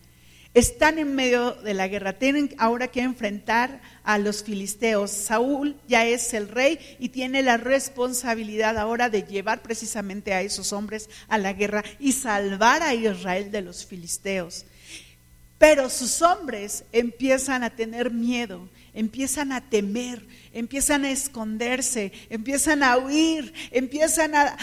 [0.59, 5.11] están en medio de la guerra, tienen ahora que enfrentar a los filisteos.
[5.11, 10.73] Saúl ya es el rey y tiene la responsabilidad ahora de llevar precisamente a esos
[10.73, 14.65] hombres a la guerra y salvar a Israel de los filisteos.
[15.57, 22.97] Pero sus hombres empiezan a tener miedo, empiezan a temer, empiezan a esconderse, empiezan a
[22.97, 24.57] huir, empiezan a,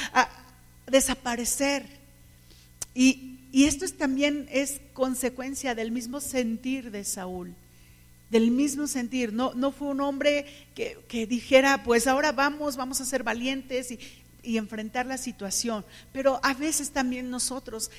[0.87, 1.87] desaparecer.
[2.94, 7.54] Y y esto es, también es consecuencia del mismo sentir de Saúl,
[8.28, 9.32] del mismo sentir.
[9.32, 14.00] No, no fue un hombre que, dijera, pues ahora vamos, vamos a ser valientes y,
[14.42, 15.84] y enfrentar la situación.
[16.12, 17.92] Pero a veces también nosotros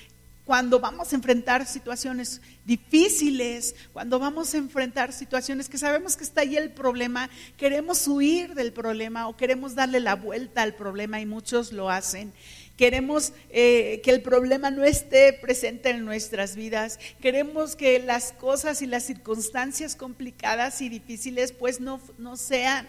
[0.44, 6.42] cuando vamos a enfrentar situaciones difíciles, cuando vamos a enfrentar situaciones que sabemos que está
[6.42, 11.26] ahí el problema, queremos huir del problema o queremos darle la vuelta al problema y
[11.26, 12.32] muchos lo hacen.
[12.78, 17.00] Queremos eh, que el problema no esté presente en nuestras vidas.
[17.22, 22.86] Queremos que las cosas y las circunstancias complicadas y difíciles pues no, no sean.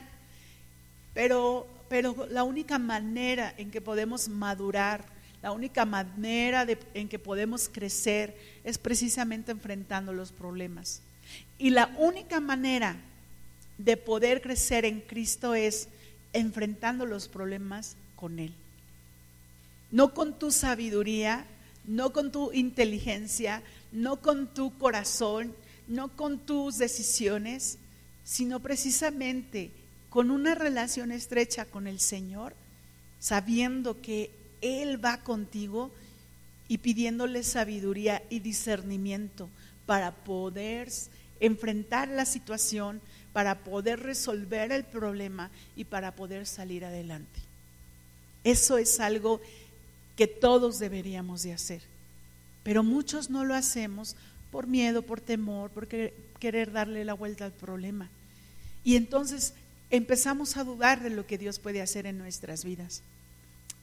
[1.15, 5.05] Pero, pero la única manera en que podemos madurar,
[5.41, 11.01] la única manera en que podemos crecer es precisamente enfrentando los problemas.
[11.59, 12.97] Y la única manera
[13.79, 15.89] de poder crecer en Cristo es
[16.33, 18.53] enfrentando los problemas con Él
[19.91, 21.47] no con tu sabiduría,
[21.85, 25.55] no con tu inteligencia, no con tu corazón,
[25.87, 27.79] no con tus decisiones,
[28.25, 29.71] sino precisamente
[30.11, 32.55] con una relación estrecha con el Señor,
[33.19, 35.93] sabiendo que Él va contigo
[36.69, 39.49] y pidiéndole sabiduría y discernimiento
[39.87, 40.91] para poder
[41.39, 43.01] enfrentar la situación,
[43.33, 47.41] para poder resolver el problema y para poder salir adelante.
[48.43, 49.41] Eso es algo
[50.17, 51.83] que todos deberíamos de hacer.
[52.63, 54.17] Pero muchos no lo hacemos
[54.51, 58.09] por miedo, por temor, por querer darle la vuelta al problema.
[58.83, 59.55] Y entonces
[59.91, 63.03] empezamos a dudar de lo que Dios puede hacer en nuestras vidas.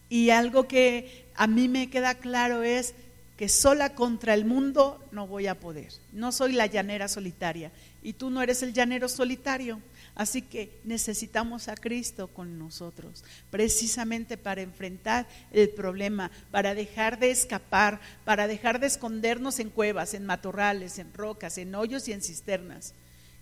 [0.10, 2.94] Y algo que a mí me queda claro es
[3.38, 5.92] que sola contra el mundo no voy a poder.
[6.12, 9.80] No soy la llanera solitaria y tú no eres el llanero solitario.
[10.16, 17.32] Así que necesitamos a Cristo con nosotros, precisamente para enfrentar el problema, para dejar de
[17.32, 22.22] escapar, para dejar de escondernos en cuevas, en matorrales, en rocas, en hoyos y en
[22.22, 22.94] cisternas,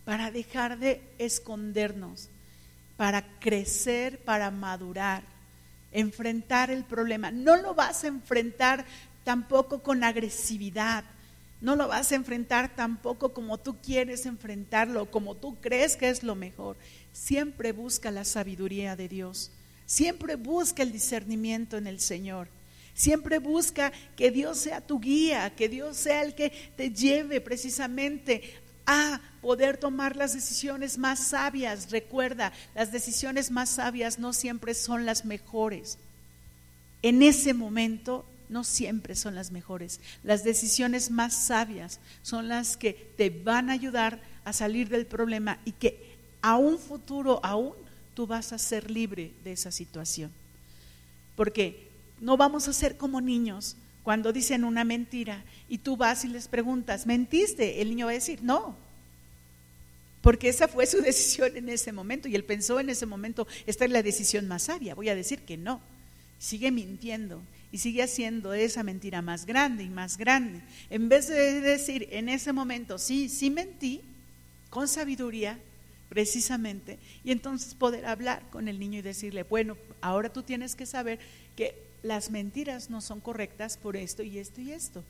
[0.06, 2.30] para dejar de escondernos,
[2.96, 5.24] para crecer, para madurar,
[5.92, 7.32] enfrentar el problema.
[7.32, 8.86] No lo vas a enfrentar
[9.26, 11.04] tampoco con agresividad,
[11.62, 16.24] no lo vas a enfrentar tampoco como tú quieres enfrentarlo, como tú crees que es
[16.24, 16.76] lo mejor.
[17.14, 19.52] Siempre busca la sabiduría de Dios.
[19.86, 22.48] Siempre busca el discernimiento en el Señor.
[22.96, 28.42] Siempre busca que Dios sea tu guía, que Dios sea el que te lleve precisamente
[28.86, 31.92] a poder tomar las decisiones más sabias.
[31.92, 36.00] Recuerda, las decisiones más sabias no siempre son las mejores.
[37.04, 40.00] En ese momento no siempre son las mejores.
[40.24, 45.60] Las decisiones más sabias son las que te van a ayudar a salir del problema
[45.66, 47.74] y que a un futuro aún
[48.14, 50.32] tú vas a ser libre de esa situación.
[51.36, 56.28] Porque no vamos a ser como niños cuando dicen una mentira y tú vas y
[56.28, 57.82] les preguntas, ¿mentiste?
[57.82, 58.76] El niño va a decir, no.
[60.22, 63.86] Porque esa fue su decisión en ese momento y él pensó en ese momento, esta
[63.86, 65.82] es la decisión más sabia, voy a decir que no.
[66.38, 70.62] Sigue mintiendo y sigue haciendo esa mentira más grande y más grande.
[70.90, 74.02] En vez de decir en ese momento, sí, sí mentí,
[74.70, 75.60] con sabiduría,
[76.10, 80.86] precisamente, y entonces poder hablar con el niño y decirle, bueno, ahora tú tienes que
[80.86, 81.20] saber
[81.56, 85.04] que las mentiras no son correctas por esto y esto y esto.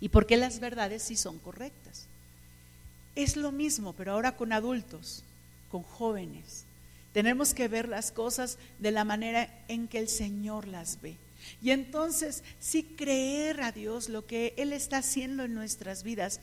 [0.00, 2.08] Y por qué las verdades sí son correctas.
[3.14, 5.22] Es lo mismo, pero ahora con adultos,
[5.70, 6.64] con jóvenes.
[7.12, 11.16] Tenemos que ver las cosas de la manera en que el Señor las ve.
[11.60, 16.40] Y entonces sí creer a Dios lo que Él está haciendo en nuestras vidas.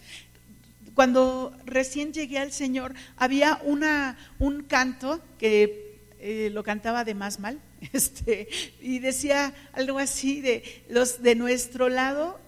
[0.96, 7.40] Cuando recién llegué al Señor, había una, un canto que eh, lo cantaba de más
[7.40, 7.60] mal,
[7.94, 8.50] este,
[8.82, 12.40] y decía algo así de los de nuestro lado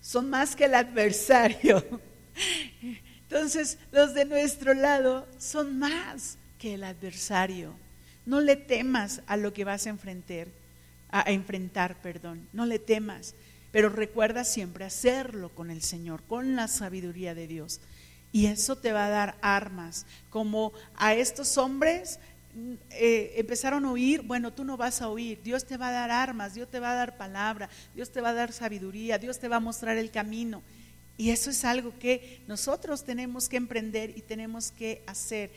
[0.00, 1.84] son más que el adversario.
[3.22, 7.74] Entonces, los de nuestro lado son más que el adversario.
[8.26, 10.48] No le temas a lo que vas a enfrentar
[11.10, 12.48] a enfrentar, perdón.
[12.52, 13.34] No le temas,
[13.72, 17.80] pero recuerda siempre hacerlo con el Señor, con la sabiduría de Dios.
[18.32, 22.20] Y eso te va a dar armas, como a estos hombres
[22.90, 26.10] eh, empezaron a oír, bueno, tú no vas a oír, Dios te va a dar
[26.10, 29.48] armas, Dios te va a dar palabra, Dios te va a dar sabiduría, Dios te
[29.48, 30.62] va a mostrar el camino.
[31.16, 35.50] Y eso es algo que nosotros tenemos que emprender y tenemos que hacer.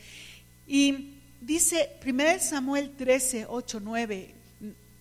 [0.66, 4.34] Y dice 1 Samuel 13, 8, 9,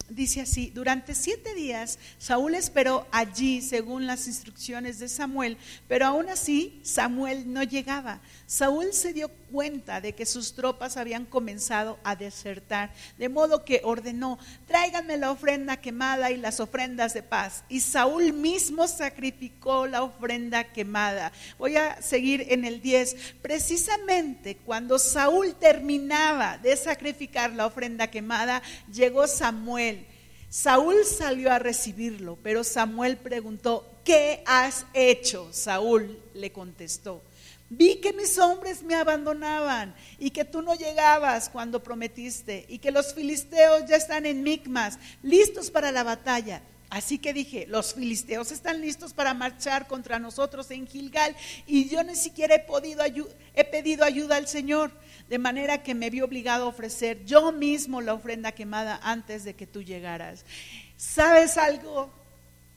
[0.10, 6.30] dice así, durante siete días Saúl esperó allí según las instrucciones de Samuel, pero aún
[6.30, 8.22] así Samuel no llegaba.
[8.54, 13.82] Saúl se dio cuenta de que sus tropas habían comenzado a desertar, de modo que
[13.84, 14.38] ordenó,
[14.68, 17.64] tráiganme la ofrenda quemada y las ofrendas de paz.
[17.68, 21.32] Y Saúl mismo sacrificó la ofrenda quemada.
[21.58, 23.38] Voy a seguir en el 10.
[23.42, 28.62] Precisamente cuando Saúl terminaba de sacrificar la ofrenda quemada,
[28.94, 30.06] llegó Samuel.
[30.48, 35.52] Saúl salió a recibirlo, pero Samuel preguntó, ¿qué has hecho?
[35.52, 37.24] Saúl le contestó
[37.70, 42.92] Vi que mis hombres me abandonaban y que tú no llegabas cuando prometiste y que
[42.92, 46.62] los filisteos ya están en Micmas, listos para la batalla.
[46.90, 52.04] Así que dije, los filisteos están listos para marchar contra nosotros en Gilgal y yo
[52.04, 53.04] ni siquiera he, podido
[53.56, 54.92] he pedido ayuda al Señor,
[55.28, 59.56] de manera que me vi obligado a ofrecer yo mismo la ofrenda quemada antes de
[59.56, 60.46] que tú llegaras.
[60.96, 62.12] ¿Sabes algo?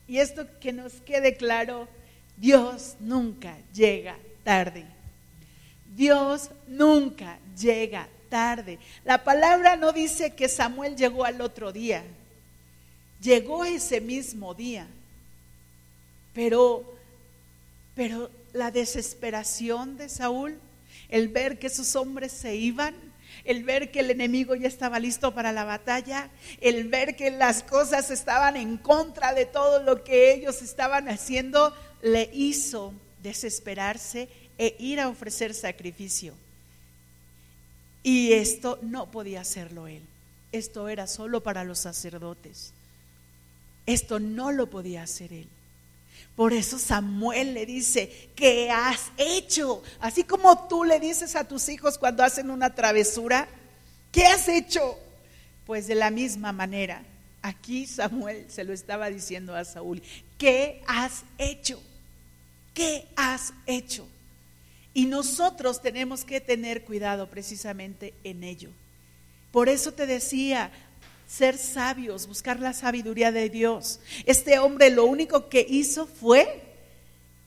[0.08, 1.86] Y esto que nos quede claro,
[2.38, 4.84] Dios nunca llega tarde.
[5.96, 8.78] Dios nunca llega tarde.
[9.04, 12.04] La palabra no dice que Samuel llegó al otro día.
[13.20, 14.86] Llegó ese mismo día.
[16.32, 16.94] Pero
[17.96, 20.60] pero la desesperación de Saúl,
[21.08, 22.94] el ver que sus hombres se iban,
[23.42, 26.28] el ver que el enemigo ya estaba listo para la batalla,
[26.60, 31.74] el ver que las cosas estaban en contra de todo lo que ellos estaban haciendo,
[32.02, 36.34] le hizo desesperarse e ir a ofrecer sacrificio.
[38.02, 40.02] Y esto no podía hacerlo él.
[40.52, 42.72] Esto era solo para los sacerdotes.
[43.84, 45.48] Esto no lo podía hacer él.
[46.34, 49.82] Por eso Samuel le dice, ¿qué has hecho?
[50.00, 53.48] Así como tú le dices a tus hijos cuando hacen una travesura,
[54.12, 54.98] ¿qué has hecho?
[55.66, 57.02] Pues de la misma manera,
[57.46, 60.02] Aquí Samuel se lo estaba diciendo a Saúl,
[60.36, 61.80] ¿qué has hecho?
[62.76, 64.06] ¿Qué has hecho?
[64.92, 68.68] Y nosotros tenemos que tener cuidado precisamente en ello.
[69.50, 70.70] Por eso te decía,
[71.26, 73.98] ser sabios, buscar la sabiduría de Dios.
[74.26, 76.64] Este hombre lo único que hizo fue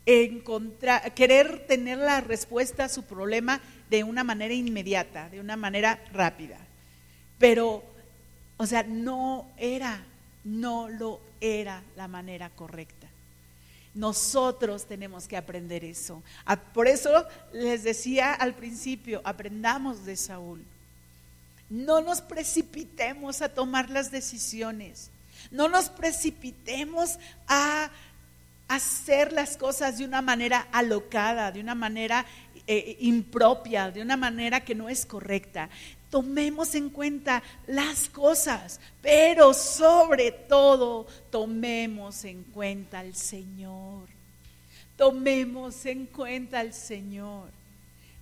[0.08, 3.62] encontrar, querer tener la respuesta a su problema
[3.92, 6.58] de una manera inmediata, de una manera rápida.
[7.38, 7.84] Pero,
[8.58, 10.04] o sea, no era,
[10.44, 12.99] no lo era la manera correcta.
[14.00, 16.24] Nosotros tenemos que aprender eso.
[16.74, 20.64] Por eso les decía al principio, aprendamos de Saúl.
[21.70, 25.12] No nos precipitemos a tomar las decisiones.
[25.52, 27.92] No nos precipitemos a
[28.70, 32.26] hacer las cosas de una manera alocada, de una manera
[32.68, 35.70] eh, impropia, de una manera que no es correcta.
[36.10, 44.08] Tomemos en cuenta las cosas, pero sobre todo tomemos en cuenta al Señor.
[44.98, 47.52] Tomemos en cuenta al Señor.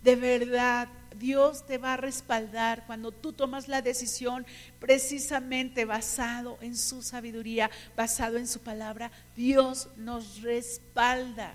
[0.03, 4.45] De verdad, Dios te va a respaldar cuando tú tomas la decisión
[4.79, 9.11] precisamente basado en su sabiduría, basado en su palabra.
[9.35, 11.53] Dios nos respalda.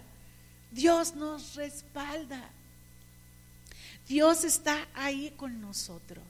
[0.70, 2.50] Dios nos respalda.
[4.09, 6.24] Dios está ahí con nosotros.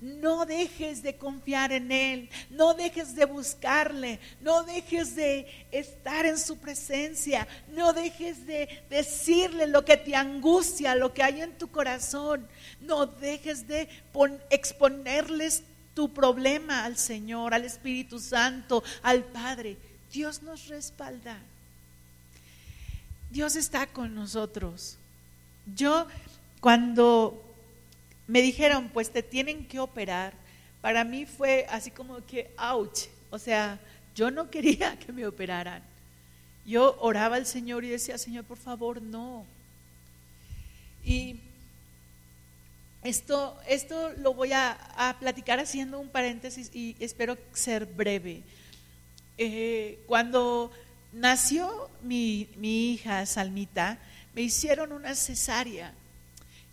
[0.00, 6.38] No dejes de confiar en Él, no dejes de buscarle, no dejes de estar en
[6.38, 11.68] su presencia, no dejes de decirle lo que te angustia, lo que hay en tu
[11.70, 12.46] corazón,
[12.80, 13.88] no dejes de
[14.50, 15.62] exponerles
[15.94, 19.78] tu problema al Señor, al Espíritu Santo, al Padre.
[20.12, 21.38] Dios nos respalda.
[23.30, 24.98] Dios está con nosotros.
[25.74, 26.06] Yo
[26.60, 27.42] cuando
[28.26, 30.34] me dijeron, pues te tienen que operar,
[30.80, 33.78] para mí fue así como que, ouch, o sea,
[34.14, 35.82] yo no quería que me operaran.
[36.64, 39.46] Yo oraba al Señor y decía, Señor, por favor, no.
[41.04, 41.36] Y
[43.04, 48.42] esto, esto lo voy a, platicar haciendo un paréntesis y espero ser breve.
[49.38, 50.72] Eh, cuando
[51.12, 53.98] nació mi, mi hija Salmita,
[54.34, 55.92] me hicieron una cesárea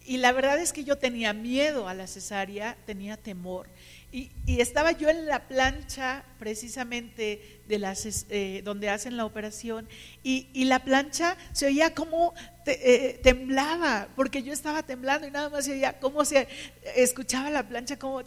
[0.05, 3.67] y la verdad es que yo tenía miedo a la cesárea, tenía temor.
[4.11, 9.87] Y, estaba yo en la plancha precisamente de las, eh, donde hacen la operación
[10.21, 12.33] y, la plancha se oía como
[12.65, 16.47] eh, temblaba, porque yo estaba temblando y nada más se oía cómo se
[16.95, 18.21] escuchaba la plancha como...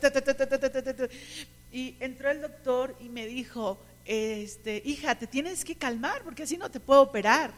[1.71, 6.57] y entró el doctor y me dijo, este, hija, te tienes que calmar porque así
[6.57, 7.53] no te puedo operar.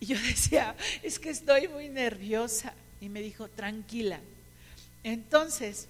[0.00, 4.20] Y yo decía, es que estoy muy nerviosa y me dijo, tranquila.
[5.02, 5.88] Entonces,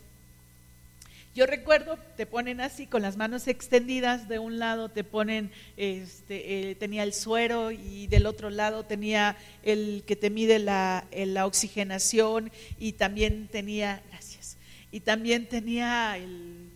[1.34, 6.70] yo recuerdo, te ponen así con las manos extendidas, de un lado te ponen, este,
[6.70, 11.46] eh, tenía el suero y del otro lado tenía el que te mide la, la,
[11.46, 14.56] oxigenación y también tenía, gracias,
[14.92, 16.70] y también tenía el,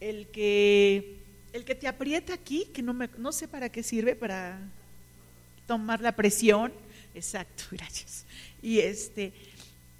[0.00, 1.16] el, que,
[1.54, 4.60] el que te aprieta aquí, que no, me, no sé para qué sirve, para
[5.66, 6.70] tomar la presión,
[7.14, 8.26] exacto, gracias.
[8.60, 9.32] Y este,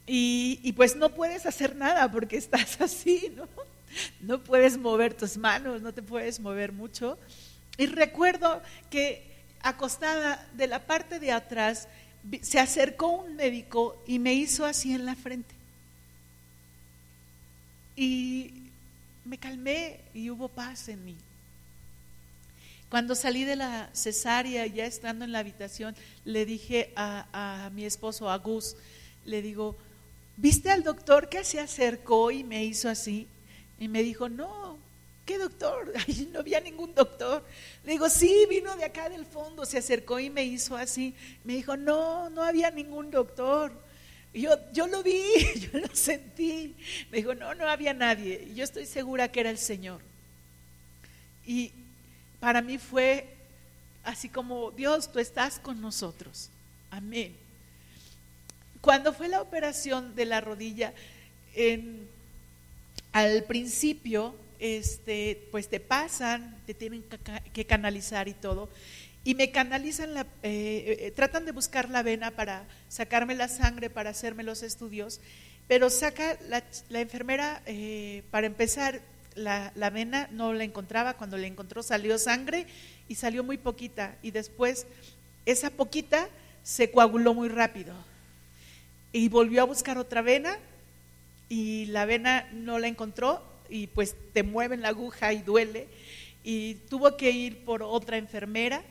[0.06, 3.48] y, pues no puedes hacer nada porque estás así, ¿no?
[4.20, 7.18] No puedes mover tus manos, no te puedes mover mucho.
[7.78, 9.22] Y recuerdo que
[9.62, 11.88] acostada de la parte de atrás
[12.42, 15.54] se acercó un médico y me hizo así en la frente.
[17.96, 18.70] Y
[19.24, 21.16] me calmé y hubo paz en mí.
[22.88, 27.84] Cuando salí de la cesárea, ya estando en la habitación, le dije a, a mi
[27.84, 28.76] esposo, a Gus,
[29.24, 29.76] le digo,
[30.36, 33.28] ¿viste al doctor que se acercó y me hizo así?
[33.78, 34.78] Y me dijo, no,
[35.24, 35.92] ¿qué doctor?
[36.32, 37.44] no había ningún doctor.
[37.84, 41.14] Le digo, sí, vino de acá del fondo, se acercó y me hizo así.
[41.44, 43.72] Me dijo, no, no había ningún doctor.
[44.32, 45.22] Yo, yo lo vi,
[45.72, 46.74] yo lo sentí.
[47.10, 48.48] Me dijo, no, no había nadie.
[48.50, 50.00] Y yo estoy segura que era el Señor.
[51.44, 51.72] Y
[52.40, 53.36] para mí fue
[54.04, 56.50] así como, Dios, tú estás con nosotros.
[56.90, 57.45] Amén.
[58.80, 60.92] Cuando fue la operación de la rodilla,
[63.12, 67.04] al principio, este, pues te pasan, te tienen
[67.52, 68.68] que canalizar y todo,
[69.26, 73.90] y me canalizan, la, eh, eh, tratan de buscar la vena para sacarme la sangre,
[73.90, 75.20] para hacerme los estudios,
[75.66, 76.62] pero saca la,
[77.00, 79.00] enfermera, eh, para empezar,
[79.34, 82.66] la, la, vena no la encontraba, cuando la encontró salió sangre
[83.08, 84.86] y salió muy poquita, y después
[85.44, 86.28] esa poquita
[86.62, 87.96] se coaguló muy rápido
[89.12, 90.58] y volvió a buscar otra vena
[91.48, 95.88] y la vena no la encontró y pues te mueven la aguja y duele.
[96.44, 98.84] y tuvo que ir por otra enfermera.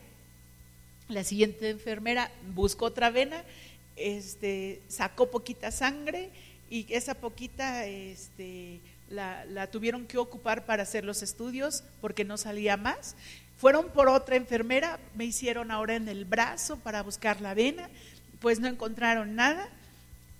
[1.08, 3.44] La siguiente enfermera buscó otra vena,
[3.96, 6.30] este, sacó poquita sangre
[6.68, 12.36] y esa poquita este, la, la tuvieron que ocupar para hacer los estudios porque no
[12.36, 13.16] salía más.
[13.56, 17.88] Fueron por otra enfermera, me hicieron ahora en el brazo para buscar la vena,
[18.40, 19.70] pues no encontraron nada.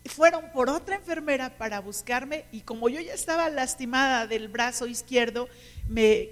[0.09, 5.48] Fueron por otra enfermera para buscarme y como yo ya estaba lastimada del brazo izquierdo,
[5.88, 6.28] me,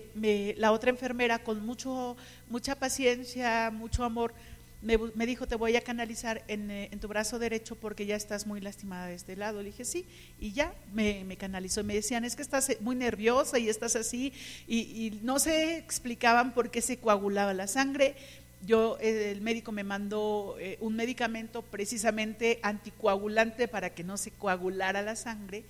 [0.56, 2.16] la otra enfermera con mucho,
[2.48, 4.34] mucha paciencia, mucho amor,
[4.84, 8.60] me, dijo, te voy a canalizar eh, en, tu brazo derecho porque ya estás muy
[8.60, 9.62] lastimada de este lado.
[9.62, 10.04] Le dije, sí,
[10.38, 11.82] y ya me, canalizó.
[11.82, 14.32] Me decían, es que estás eh, muy nerviosa y estás así,
[14.68, 18.14] y, no se explicaban por qué se coagulaba la sangre.
[18.66, 25.02] Yo, eh, el médico me mandó un medicamento precisamente anticoagulante para que no se coagulara
[25.02, 25.64] la sangre,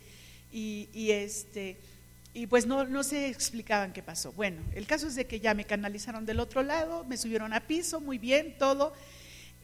[0.54, 1.76] y, este
[2.32, 4.32] y pues no, no se explicaban qué pasó.
[4.32, 7.60] Bueno, el caso es de que ya me canalizaron del otro lado, me subieron a
[7.60, 8.92] piso, muy bien, todo.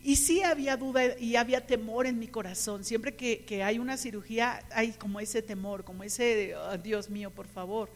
[0.02, 2.84] Y sí había duda y había temor en mi corazón.
[2.84, 7.46] Siempre que, hay una cirugía hay como ese temor, como ese, oh, Dios mío, por
[7.48, 7.90] favor.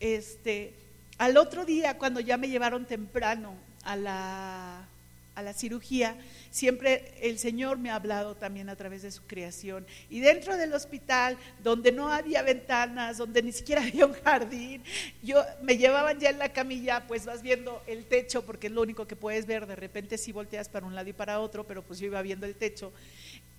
[0.00, 0.74] Este,
[1.18, 4.86] al otro día, cuando ya me llevaron temprano a la,
[5.34, 6.16] a la cirugía,
[6.50, 9.86] siempre el Señor me ha hablado también a través de su creación.
[10.08, 14.82] Y dentro del hospital, donde no había ventanas, donde ni siquiera había un jardín,
[15.22, 18.82] yo me llevaban ya en la camilla, pues vas viendo el techo, porque es lo
[18.82, 19.66] único que puedes ver.
[19.66, 22.46] De repente si volteas para un lado y para otro, pero pues yo iba viendo
[22.46, 22.92] el techo.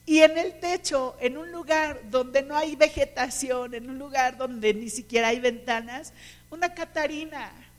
[0.05, 4.73] Y en el techo, en un lugar donde no hay vegetación, en un lugar donde
[4.73, 6.11] ni siquiera hay ventanas,
[6.49, 7.70] una Catarina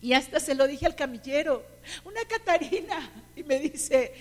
[0.00, 1.64] y hasta se lo dije al camillero,
[2.04, 3.10] una Catarina.
[3.34, 4.12] Y me dice,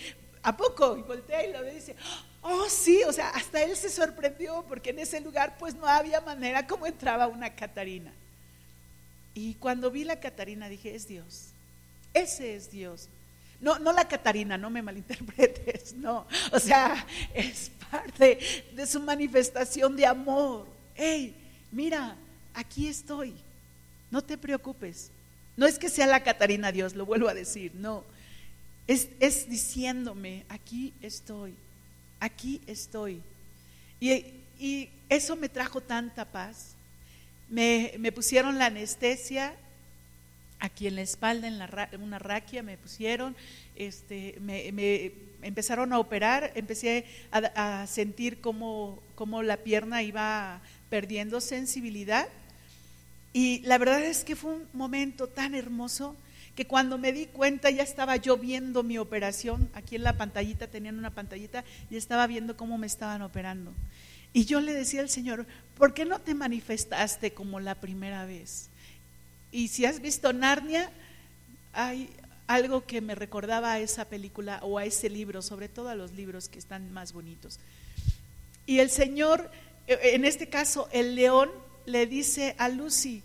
[0.41, 0.97] ¿a poco?
[0.97, 1.95] Y voltea y lo dice,
[2.41, 6.21] oh sí, o sea, hasta él se sorprendió porque en ese lugar pues no había
[6.21, 8.13] manera como entraba una Catarina.
[9.33, 11.49] Y cuando vi la Catarina dije, es Dios,
[12.13, 13.09] ese es Dios.
[13.59, 16.27] No, no la Catarina, no me malinterpretes, no.
[16.51, 18.39] O sea, es parte
[18.73, 20.67] de su manifestación de amor.
[20.93, 21.35] Hey,
[21.71, 22.15] mira,
[22.53, 23.33] aquí estoy,
[24.11, 25.09] no te preocupes,
[25.57, 28.03] no es que sea la Catarina Dios, lo vuelvo a decir, no.
[28.87, 31.55] Es, diciéndome, aquí estoy,
[32.19, 33.21] aquí estoy.
[33.99, 36.75] Y, eso me trajo tanta paz.
[37.49, 39.55] Me, pusieron la anestesia
[40.59, 43.35] aquí en la espalda, en la, una raquia me pusieron,
[43.75, 52.27] este, me, empezaron a operar, empecé a, sentir como cómo la pierna iba perdiendo sensibilidad
[53.35, 56.15] y la verdad es que fue un momento tan hermoso
[56.55, 60.67] que cuando me di cuenta ya estaba yo viendo mi operación, aquí en la pantallita,
[60.67, 63.73] tenían una pantallita, y estaba viendo cómo me estaban operando.
[64.31, 65.45] Y yo le decía al Señor,
[65.77, 68.69] ¿por qué no te manifestaste como la primera vez?
[69.51, 70.89] Y si has visto Narnia,
[71.73, 72.09] hay
[72.47, 76.13] algo que me recordaba a esa película o a ese libro, sobre todo a los
[76.13, 77.59] libros que están más bonitos.
[78.65, 79.51] Y el Señor,
[79.87, 81.49] en este caso, el león
[81.85, 83.23] le dice a Lucy,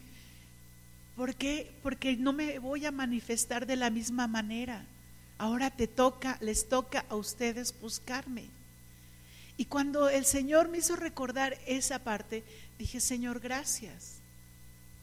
[1.17, 1.71] ¿por qué?
[1.83, 4.85] Porque no me voy a manifestar de la misma manera.
[5.39, 8.45] Ahora te toca, les toca a ustedes buscarme.
[9.57, 12.45] Y cuando el Señor me hizo recordar esa parte,
[12.79, 14.21] dije, Señor, gracias.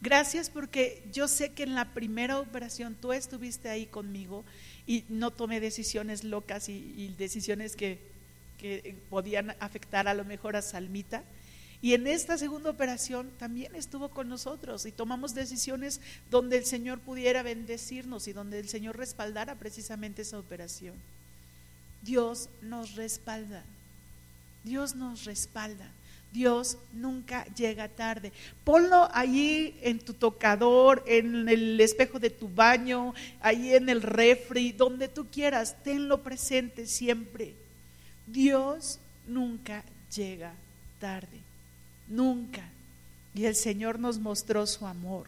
[0.02, 4.46] Gracias porque yo sé que en la primera operación tú estuviste ahí conmigo
[4.86, 8.00] y no tomé decisiones locas y, decisiones que,
[8.60, 11.24] que podían afectar a lo mejor a Salmita
[11.82, 17.00] y en esta segunda operación también estuvo con nosotros y tomamos decisiones donde el Señor
[17.00, 20.96] pudiera bendecirnos y donde el Señor respaldara precisamente esa operación.
[22.02, 23.64] Dios nos respalda.
[24.64, 25.92] Dios nos respalda.
[26.34, 28.34] Dios nunca llega tarde.
[28.64, 34.72] Ponlo allí en tu tocador, en el espejo de tu baño, ahí en el refri,
[34.72, 35.76] donde tú quieras.
[35.84, 37.54] Tenlo presente siempre.
[38.26, 40.54] Dios nunca llega
[41.00, 41.47] tarde
[42.08, 42.70] nunca.
[43.34, 45.28] Y el Señor nos mostró su amor.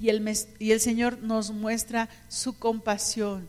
[0.00, 3.48] Y el, y el Señor nos muestra su compasión.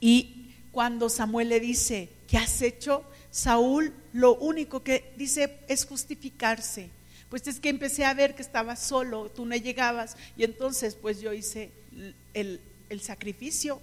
[0.00, 3.04] Y cuando Samuel le dice, ¿qué has hecho?
[3.30, 6.90] Saúl lo único que dice es justificarse.
[7.28, 11.20] Pues es que empecé a ver que estaba solo, tú no llegabas y entonces pues
[11.20, 11.70] yo hice
[12.34, 13.80] el, el sacrificio,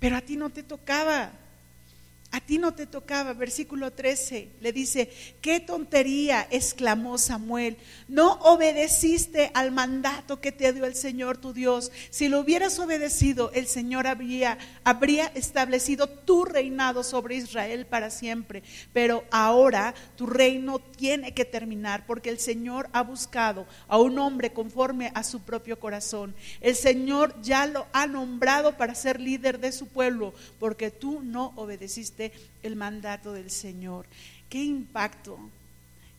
[0.00, 1.32] pero a ti no te tocaba.
[2.30, 5.10] A ti no te tocaba, versículo 13, le dice,
[5.40, 11.90] qué tontería, exclamó Samuel, no obedeciste al mandato que te dio el Señor tu Dios.
[12.10, 18.62] Si lo hubieras obedecido, el Señor habría, habría establecido tu reinado sobre Israel para siempre.
[18.92, 24.52] Pero ahora tu reino tiene que terminar porque el Señor ha buscado a un hombre
[24.52, 26.34] conforme a su propio corazón.
[26.60, 31.54] El Señor ya lo ha nombrado para ser líder de su pueblo porque tú no
[31.56, 32.17] obedeciste
[32.62, 34.06] el mandato del Señor.
[34.48, 35.38] Qué impacto,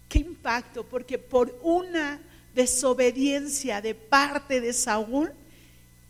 [0.07, 2.19] qué impacto, porque por una
[2.53, 5.31] desobediencia de parte de Saúl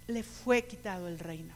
[0.07, 1.53] le fue quitado el reino.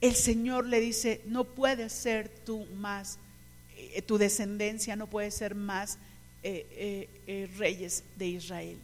[0.00, 3.18] El Señor le dice, no puedes ser tú más,
[3.76, 5.98] eh, tu descendencia no puede ser más
[6.42, 8.78] eh, eh, reyes de Israel.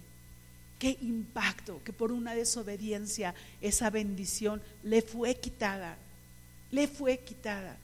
[0.78, 5.96] Qué impacto que por una desobediencia esa bendición le fue quitada,
[6.70, 7.76] le fue quitada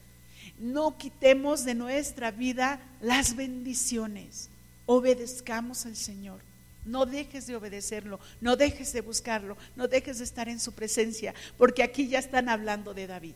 [0.57, 4.49] no quitemos de nuestra vida las bendiciones.
[4.85, 6.39] Obedezcamos al Señor.
[6.85, 11.35] No dejes de obedecerlo, no dejes de buscarlo, no dejes de estar en su presencia,
[11.57, 13.35] porque aquí ya están hablando de David.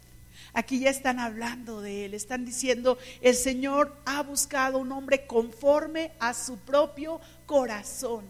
[0.54, 6.12] Aquí ya están hablando de él, están diciendo, el Señor ha buscado un hombre conforme
[6.20, 8.26] a su propio corazón.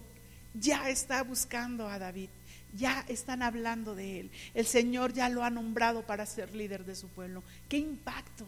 [0.53, 2.29] Ya está buscando a David,
[2.75, 4.31] ya están hablando de él.
[4.53, 7.43] El Señor ya lo ha nombrado para ser líder de su pueblo.
[7.69, 8.45] ¿Qué impacto?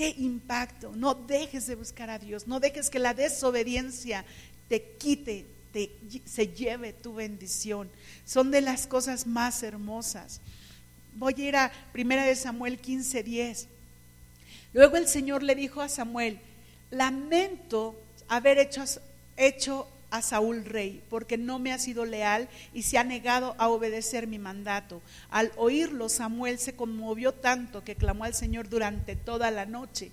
[0.00, 0.92] Qué impacto.
[0.96, 4.24] No dejes de buscar a Dios, no dejes que la desobediencia
[4.66, 5.44] te quite,
[5.74, 5.90] te,
[6.24, 7.90] se lleve tu bendición.
[8.24, 10.40] Son de las cosas más hermosas.
[11.16, 13.68] Voy a ir a 1 de Samuel 15, 10.
[14.72, 16.40] Luego el Señor le dijo a Samuel,
[16.90, 17.94] lamento
[18.26, 18.82] haber hecho,
[19.36, 23.68] hecho a Saúl rey, porque no me ha sido leal y se ha negado a
[23.68, 25.02] obedecer mi mandato.
[25.30, 30.10] Al oírlo, Samuel se conmovió tanto que clamó al Señor durante toda la noche.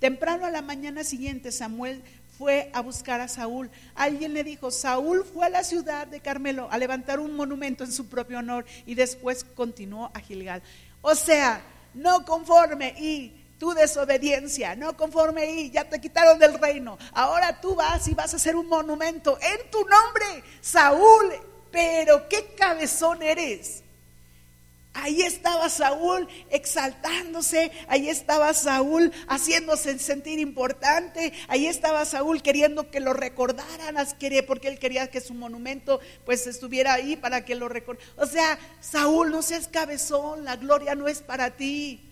[0.00, 2.02] Temprano a la mañana siguiente, Samuel
[2.36, 3.70] fue a buscar a Saúl.
[3.94, 7.92] Alguien le dijo, Saúl fue a la ciudad de Carmelo a levantar un monumento en
[7.92, 10.62] su propio honor y después continuó a Gilgal.
[11.00, 11.62] O sea,
[11.94, 16.96] no conforme y tu desobediencia, no conforme ahí, ya te quitaron del reino.
[17.12, 21.32] Ahora tú vas y vas a hacer un monumento en tu nombre, Saúl.
[21.70, 23.82] Pero qué cabezón eres.
[24.94, 32.98] Ahí estaba Saúl exaltándose, ahí estaba Saúl haciéndose sentir importante, ahí estaba Saúl queriendo que
[32.98, 33.96] lo recordaran,
[34.46, 38.10] porque él quería que su monumento pues estuviera ahí para que lo recordaran.
[38.16, 42.07] O sea, Saúl, no seas cabezón, la gloria no es para ti.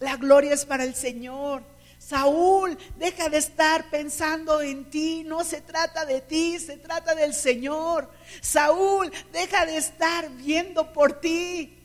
[0.00, 1.62] La gloria es para el Señor.
[1.98, 7.34] Saúl, deja de estar pensando en ti, no se trata de ti, se trata del
[7.34, 8.10] Señor.
[8.40, 11.78] Saúl, deja de estar viendo por ti,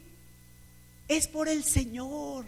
[1.10, 2.46] es por el Señor.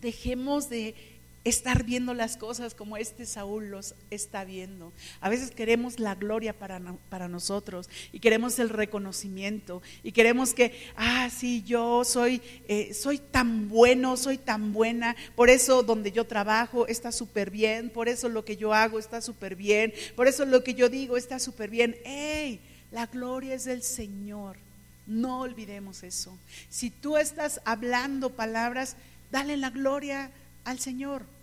[0.00, 1.15] Dejemos de
[1.46, 4.92] estar viendo las cosas como este Saúl los está viendo.
[5.20, 10.72] A veces queremos la gloria para, para, nosotros y queremos el reconocimiento y queremos que,
[10.96, 16.26] ah, sí, yo soy, eh, soy tan bueno, soy tan buena, por eso donde yo
[16.26, 20.44] trabajo está súper bien, por eso lo que yo hago está súper bien, por eso
[20.46, 21.96] lo que yo digo está súper bien.
[22.04, 22.60] ¡Ey!
[22.90, 24.56] La gloria es del Señor.
[25.06, 26.36] No olvidemos eso.
[26.68, 28.96] Si tú estás hablando palabras,
[29.30, 30.32] dale la gloria
[30.64, 31.35] al Señor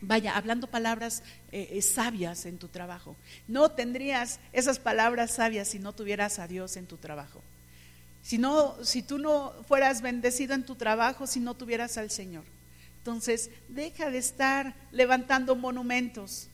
[0.00, 3.16] vaya, hablando palabras eh, eh, sabias en tu trabajo.
[3.48, 7.42] No tendrías esas palabras sabias si no tuvieras a Dios en tu trabajo.
[8.22, 12.44] Si, no, si tú no fueras bendecido en tu trabajo, si no tuvieras al Señor.
[12.98, 16.48] Entonces, deja de estar levantando monumentos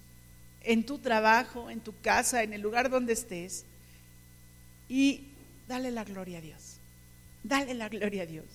[0.63, 3.67] en tu trabajo, en tu casa, en el lugar donde estés.
[4.89, 5.29] Y
[5.69, 6.79] dale la gloria a Dios.
[7.43, 8.47] Dale la gloria a Dios.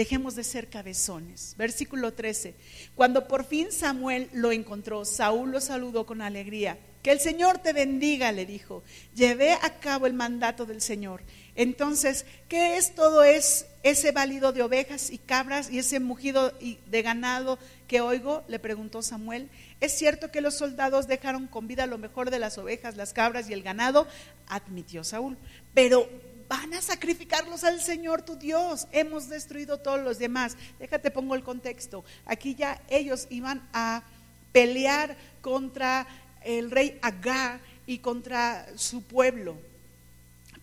[0.00, 1.54] Dejemos de ser cabezones.
[1.58, 2.54] Versículo 13.
[2.94, 6.78] Cuando por fin Samuel lo encontró, Saúl lo saludó con alegría.
[7.02, 8.82] Que el Señor te bendiga, le dijo.
[9.14, 11.20] Llevé a cabo el mandato del Señor.
[11.54, 16.50] Entonces, ¿qué es todo es, ese válido de ovejas y cabras y ese mugido
[16.86, 18.42] de ganado que oigo?
[18.48, 19.50] Le preguntó Samuel.
[19.82, 23.50] Es cierto que los soldados dejaron con vida lo mejor de las ovejas, las cabras
[23.50, 24.06] y el ganado,
[24.46, 25.36] admitió Saúl.
[25.74, 26.08] Pero
[26.50, 28.88] van a sacrificarlos al Señor tu Dios.
[28.90, 30.56] Hemos destruido todos los demás.
[30.80, 32.04] Déjate, pongo el contexto.
[32.26, 34.02] Aquí ya ellos iban a
[34.50, 36.08] pelear contra
[36.42, 39.56] el rey Agá y contra su pueblo.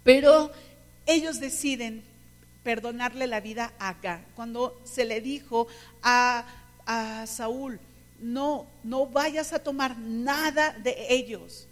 [0.04, 0.52] Pero
[1.06, 2.04] ellos deciden
[2.64, 4.26] perdonarle la vida a Agá.
[4.36, 5.68] Cuando se le dijo
[6.04, 6.44] a,
[6.86, 7.80] a Saúl,
[8.20, 11.67] no, no vayas a tomar nada de ellos.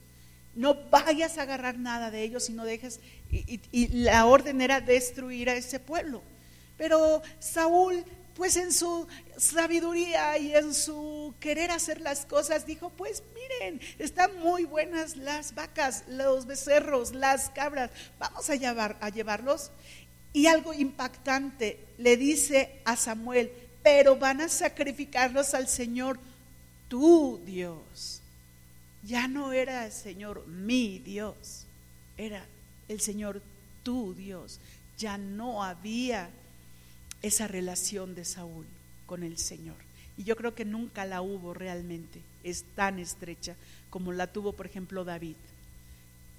[0.56, 2.99] No vayas a agarrar nada de ellos y no dejes
[3.30, 6.22] y, la orden era destruir a ese pueblo.
[6.78, 8.03] Pero Saúl
[8.36, 14.38] pues en su sabiduría y en su querer hacer las cosas, dijo, pues miren, están
[14.39, 19.72] muy buenas las vacas, los becerros, las cabras, vamos a, llevar, a llevarlos.
[20.34, 26.20] Y algo impactante, le dice a Samuel, pero van a sacrificarlos al Señor,
[26.89, 28.14] tu Dios.
[29.06, 31.66] Ya no era el Señor mi Dios,
[32.18, 32.45] era
[32.88, 33.41] el Señor
[33.84, 34.60] tu Dios.
[34.97, 36.30] Ya no había
[37.22, 38.66] esa relación de Saúl
[39.06, 39.76] con el Señor.
[40.18, 43.56] Y yo creo que nunca la hubo realmente, es tan estrecha
[43.89, 45.36] como la tuvo, por ejemplo, David.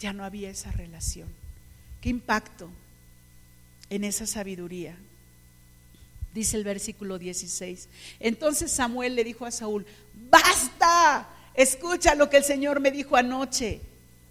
[0.01, 1.29] Ya no había esa relación.
[2.01, 2.69] ¿Qué impacto
[3.91, 4.97] en esa sabiduría?
[6.35, 7.89] Dice el versículo 16.
[8.21, 9.87] Entonces Samuel le dijo a Saúl,
[10.31, 13.81] basta, escucha lo que el Señor me dijo anoche.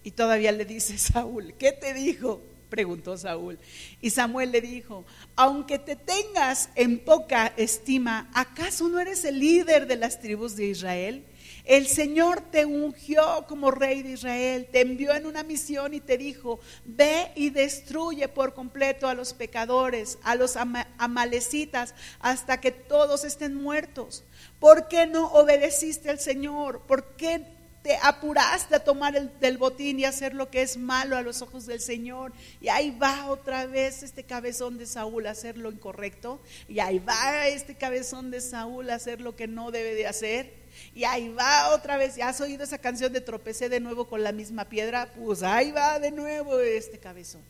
[0.02, 2.40] Y todavía le dice Saúl, ¿qué te dijo?
[2.68, 3.58] preguntó Saúl.
[4.00, 5.04] Y Samuel le dijo,
[5.36, 10.66] aunque te tengas en poca estima, ¿acaso no eres el líder de las tribus de
[10.66, 11.24] Israel?
[11.64, 16.16] El Señor te ungió como rey de Israel, te envió en una misión y te
[16.16, 23.24] dijo, ve y destruye por completo a los pecadores, a los amalecitas, hasta que todos
[23.24, 24.22] estén muertos.
[24.66, 26.80] ¿Por qué no obedeciste al Señor?
[26.88, 27.40] ¿Por qué
[27.84, 31.66] te apuraste a tomar el, botín y hacer lo que es malo a los ojos
[31.66, 32.32] del Señor.
[32.60, 36.40] Y ahí va otra vez este cabezón de Saúl a hacer lo incorrecto.
[36.68, 40.52] Y ahí va este cabezón de Saúl a hacer lo que no debe de hacer.
[40.96, 42.16] Y ahí va otra vez.
[42.16, 45.12] ¿Ya has oído esa canción de tropecé de nuevo con la misma piedra?
[45.14, 47.42] Pues ahí va de nuevo este cabezón.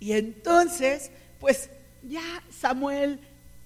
[0.00, 1.70] Y entonces, pues
[2.02, 3.20] ya Samuel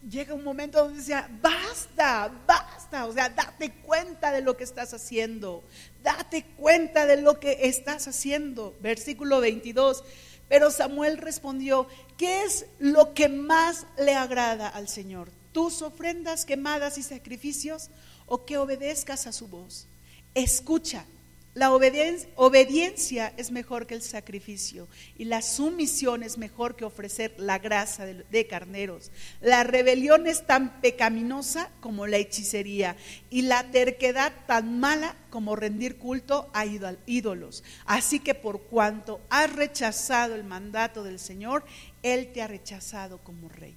[0.08, 4.92] llega un momento donde decía, basta, basta, o sea, date cuenta de lo que estás
[4.94, 5.64] haciendo,
[6.02, 8.76] date cuenta de lo que estás haciendo.
[8.80, 10.04] Versículo 22.
[10.48, 11.86] Pero Samuel respondió,
[12.18, 15.30] ¿qué es lo que más le agrada al Señor?
[15.52, 17.90] ¿Tus ofrendas quemadas y sacrificios
[18.26, 19.86] o que obedezcas a su voz?
[20.34, 21.06] Escucha
[21.54, 24.88] la obediencia, es mejor que el sacrificio
[25.18, 29.10] y la sumisión es mejor que ofrecer la grasa de, carneros.
[29.42, 32.96] La rebelión es tan pecaminosa como la hechicería
[33.28, 37.64] y la terquedad tan mala como rendir culto a ídolos.
[37.84, 41.66] Así que por cuanto has rechazado el mandato del Señor,
[42.02, 43.76] Él te ha rechazado como rey.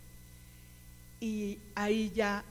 [1.19, 2.45] Y ahí ya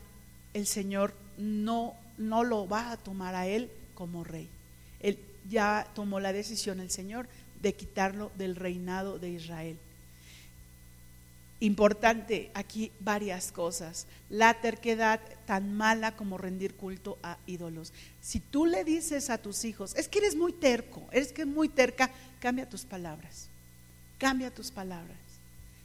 [0.52, 4.50] el Señor no, no lo va a tomar a Él como rey
[5.04, 7.28] él ya tomó la decisión el Señor
[7.60, 9.78] de quitarlo del reinado de Israel.
[11.60, 14.06] Importante aquí varias cosas.
[14.28, 17.92] La terquedad tan mala como rendir culto a ídolos.
[18.20, 21.68] Si tú le dices a tus hijos, es que eres muy terco, eres que muy
[21.68, 23.48] terca, cambia tus palabras.
[24.18, 25.18] Cambia tus palabras.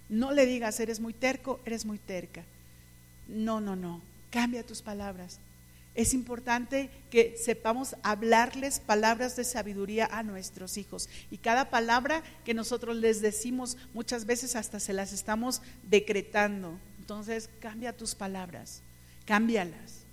[0.08, 2.44] No le digas, eres muy terco, eres muy terca.
[3.28, 4.02] No, no, no.
[4.32, 5.40] Cambia tus palabras.
[5.96, 11.10] Es importante que sepamos hablarles palabras de sabiduría a nuestros hijos.
[11.32, 16.80] Y cada palabra que nosotros les decimos, muchas veces hasta se las estamos decretando.
[17.00, 18.82] Entonces, cambia tus palabras,
[19.26, 20.04] cámbialas,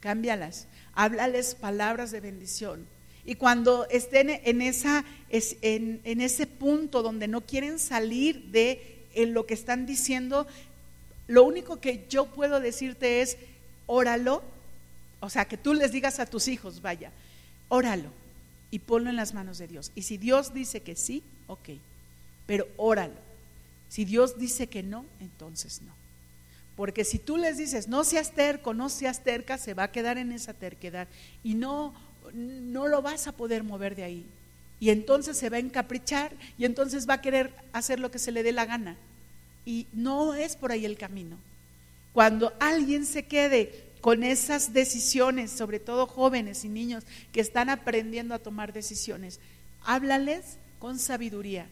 [0.00, 0.66] cámbialas.
[0.92, 2.86] Háblales palabras de bendición.
[3.24, 10.46] Y cuando estén en, ese punto donde no quieren salir de lo que están diciendo,
[11.26, 13.36] lo único que yo puedo decirte es,
[13.86, 14.42] óralo
[15.20, 17.10] o sea, que tú les digas a tus hijos, vaya,
[17.68, 18.10] óralo
[18.70, 19.92] y ponlo en las manos de Dios.
[19.94, 21.70] Y si Dios dice que sí, ok,
[22.46, 23.26] pero óralo.
[23.88, 25.92] Si Dios dice que no, entonces no.
[26.76, 30.18] Porque si tú les dices, no seas terco, no seas terca, se va a quedar
[30.18, 31.08] en esa terquedad
[31.42, 31.94] y no,
[32.34, 34.26] no lo vas a poder mover de ahí.
[34.78, 38.32] Y entonces se va a encaprichar y entonces va a querer hacer lo que se
[38.32, 38.96] le dé la gana.
[39.64, 41.38] Y no es por ahí el camino.
[42.12, 47.02] Cuando alguien se quede con esas decisiones, sobre todo jóvenes y niños
[47.32, 49.40] que están aprendiendo a tomar decisiones.
[49.82, 51.66] Háblales con sabiduría.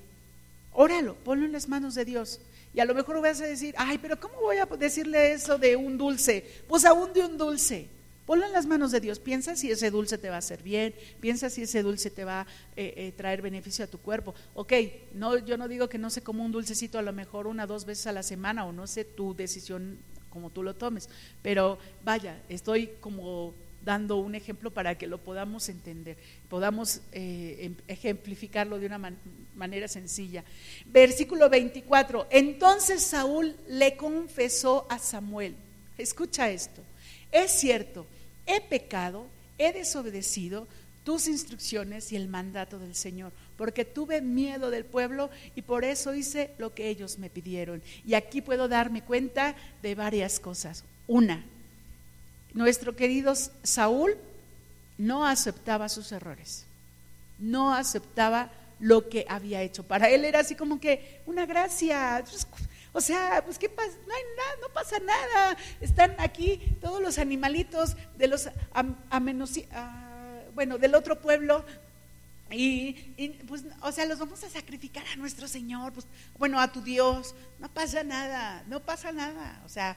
[0.73, 2.41] Óralo, ponlo en las manos de Dios.
[2.75, 5.77] Y a lo mejor vas a decir, ay, pero ¿cómo voy a decirle eso de
[5.77, 6.45] un dulce?
[6.67, 7.87] Pues aún de un dulce.
[8.27, 9.21] Ponlo en las manos de Dios.
[9.21, 10.93] Piensa si ese dulce te va a hacer bien.
[11.21, 14.35] Piensa si ese dulce te va a eh, eh, traer beneficio a tu cuerpo.
[14.55, 14.73] Ok,
[15.13, 17.69] no, yo no digo que no se coma un dulcecito a lo mejor una o
[17.69, 20.01] dos veces a la semana o no sé tu decisión
[20.35, 21.09] como tú lo tomes.
[21.41, 23.55] Pero vaya, estoy como
[23.85, 26.17] dando un ejemplo para que lo podamos entender,
[26.49, 29.13] podamos eh, em, ejemplificarlo de una
[29.55, 30.45] manera sencilla.
[30.87, 35.55] Versículo 24, entonces Saúl le confesó a Samuel,
[35.99, 36.83] escucha esto,
[37.31, 38.07] es cierto,
[38.47, 39.27] he pecado,
[39.59, 40.67] he desobedecido
[41.05, 43.33] tus instrucciones y el mandato del Señor.
[43.57, 47.83] Porque tuve miedo del pueblo y por eso hice lo que ellos me pidieron.
[48.05, 50.85] Y aquí puedo darme cuenta de varias cosas.
[51.07, 51.45] Una,
[52.53, 54.17] nuestro querido Saúl
[54.99, 56.67] no aceptaba sus errores,
[57.39, 58.51] no aceptaba
[58.81, 59.83] lo que había hecho.
[59.83, 62.25] Para él era así como que una gracia.
[62.93, 65.57] O sea, pues qué pasa, no hay nada, no pasa nada.
[65.81, 68.49] Están aquí todos los animalitos de los
[70.55, 71.65] bueno, del otro pueblo
[72.57, 76.07] y, pues, o sea, los vamos a sacrificar a nuestro Señor, pues,
[76.39, 77.35] bueno, a tu Dios.
[77.59, 79.63] No pasa nada, no pasa nada.
[79.65, 79.97] O sea,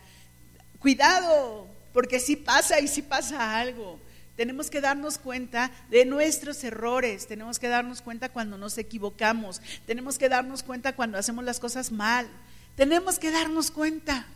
[0.79, 3.99] cuidado, porque si pasa y si pasa algo.
[4.35, 10.19] Tenemos que darnos cuenta de nuestros errores, tenemos que darnos cuenta cuando nos equivocamos, tenemos
[10.19, 12.27] que darnos cuenta cuando hacemos las cosas mal,
[12.75, 14.27] tenemos que darnos cuenta,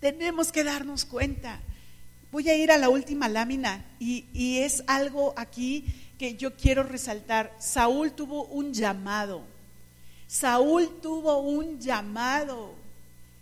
[0.00, 1.60] tenemos que darnos cuenta.
[2.30, 5.84] Voy a ir a la última lámina y, y es algo aquí
[6.18, 7.54] que yo quiero resaltar.
[7.58, 9.42] Saúl tuvo un llamado,
[10.26, 12.74] Saúl tuvo un llamado.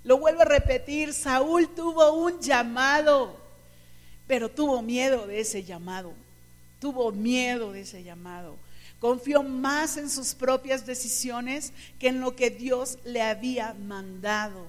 [0.02, 3.40] Lo vuelvo a repetir, Saúl tuvo un llamado
[4.30, 6.14] pero tuvo miedo de ese llamado,
[6.78, 8.54] tuvo miedo de ese llamado.
[9.00, 14.66] Confió más en sus propias decisiones que en lo que Dios le había mandado.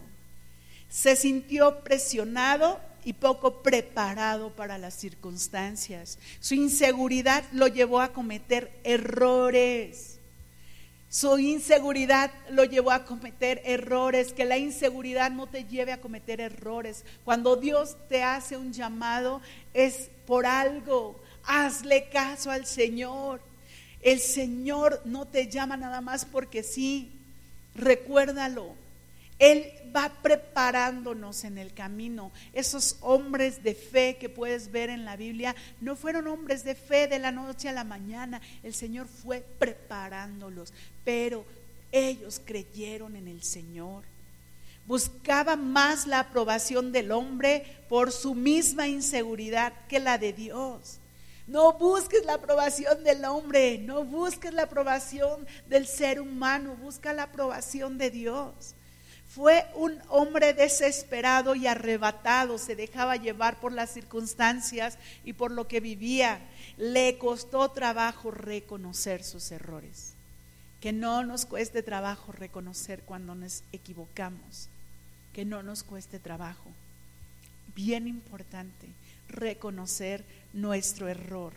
[0.90, 6.20] Se sintió presionado y poco preparado para las circunstancias.
[6.40, 10.20] Su inseguridad lo llevó a cometer errores.
[11.10, 16.40] Su inseguridad lo llevó a cometer errores, que la inseguridad no te lleve a cometer
[16.40, 17.04] errores.
[17.26, 19.42] Cuando Dios te hace un llamado
[19.74, 21.22] es por algo.
[21.44, 23.42] Hazle caso al Señor.
[24.02, 27.12] El Señor no te llama nada más porque sí.
[27.76, 28.74] Recuérdalo.
[29.42, 32.32] Él va preparándonos en el camino.
[32.54, 37.08] Esos hombres de fe que puedes ver en la Biblia no fueron hombres de fe
[37.08, 38.40] de la noche a la mañana.
[38.62, 40.72] El Señor fue preparándolos,
[41.04, 41.44] pero
[41.92, 44.04] ellos creyeron en el Señor.
[44.86, 51.00] Buscaban más la aprobación del hombre por su misma inseguridad que la de Dios.
[51.48, 57.24] No busques la aprobación del hombre, no busques la aprobación del ser humano, busca la
[57.24, 58.76] aprobación de Dios.
[59.34, 65.70] Fue un hombre desesperado y arrebatado, se dejaba llevar por las circunstancias y por lo
[65.70, 66.42] que vivía.
[66.76, 70.16] Le costó trabajo reconocer sus errores.
[70.82, 74.68] Que no nos cueste trabajo reconocer cuando nos equivocamos.
[75.32, 76.70] Que no nos cueste trabajo.
[77.74, 78.90] Bien importante,
[79.30, 81.54] reconocer nuestro error.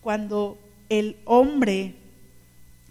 [0.00, 1.96] Cuando el hombre,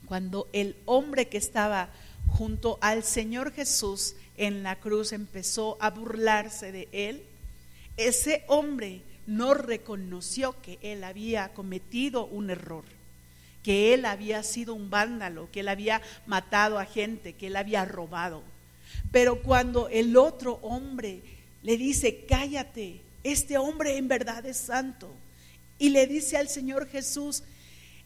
[0.07, 1.87] cuando el hombre que estaba
[2.27, 7.23] junto al Señor Jesús en la cruz empezó a burlarse de él,
[7.97, 12.85] ese hombre no reconoció que él había cometido un error,
[13.61, 17.85] que él había sido un vándalo, que él había matado a gente, que él había
[17.85, 18.41] robado.
[19.11, 21.21] Pero cuando el otro hombre
[21.61, 25.13] le dice, cállate, este hombre en verdad es santo,
[25.77, 27.43] y le dice al Señor Jesús,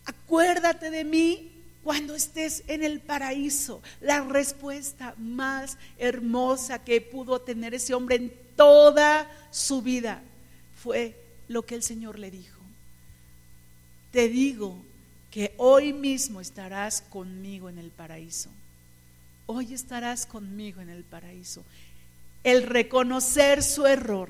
[0.06, 1.53] acuérdate de mí
[1.84, 3.82] cuando estés en el paraíso.
[4.02, 10.22] La respuesta más hermosa que pudo tener ese hombre en toda su vida
[10.82, 12.60] fue lo que el Señor le dijo.
[14.12, 14.78] Te digo
[15.32, 18.50] que hoy mismo estarás conmigo en el paraíso.
[19.46, 21.64] Hoy estarás conmigo en el paraíso.
[22.44, 24.30] El reconocer su error,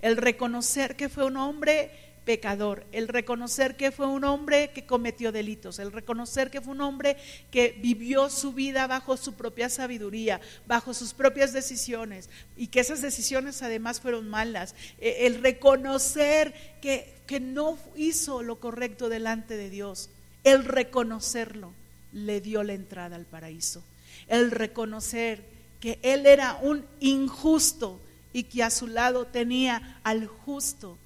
[0.00, 1.90] el reconocer que fue un hombre
[2.28, 6.82] pecador, el reconocer que fue un hombre que cometió delitos, el reconocer que fue un
[6.82, 7.16] hombre
[7.50, 13.00] que vivió su vida bajo su propia sabiduría, bajo sus propias decisiones y que esas
[13.00, 16.52] decisiones además fueron malas, e, el reconocer
[16.82, 20.10] que, que no hizo lo correcto delante de Dios,
[20.44, 21.72] el reconocerlo
[22.12, 23.82] le dio la entrada al paraíso,
[24.26, 25.42] el reconocer
[25.80, 28.02] que él era un injusto
[28.34, 30.98] y que a su lado tenía al justo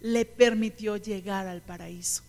[0.00, 2.22] le permitió llegar al paraíso.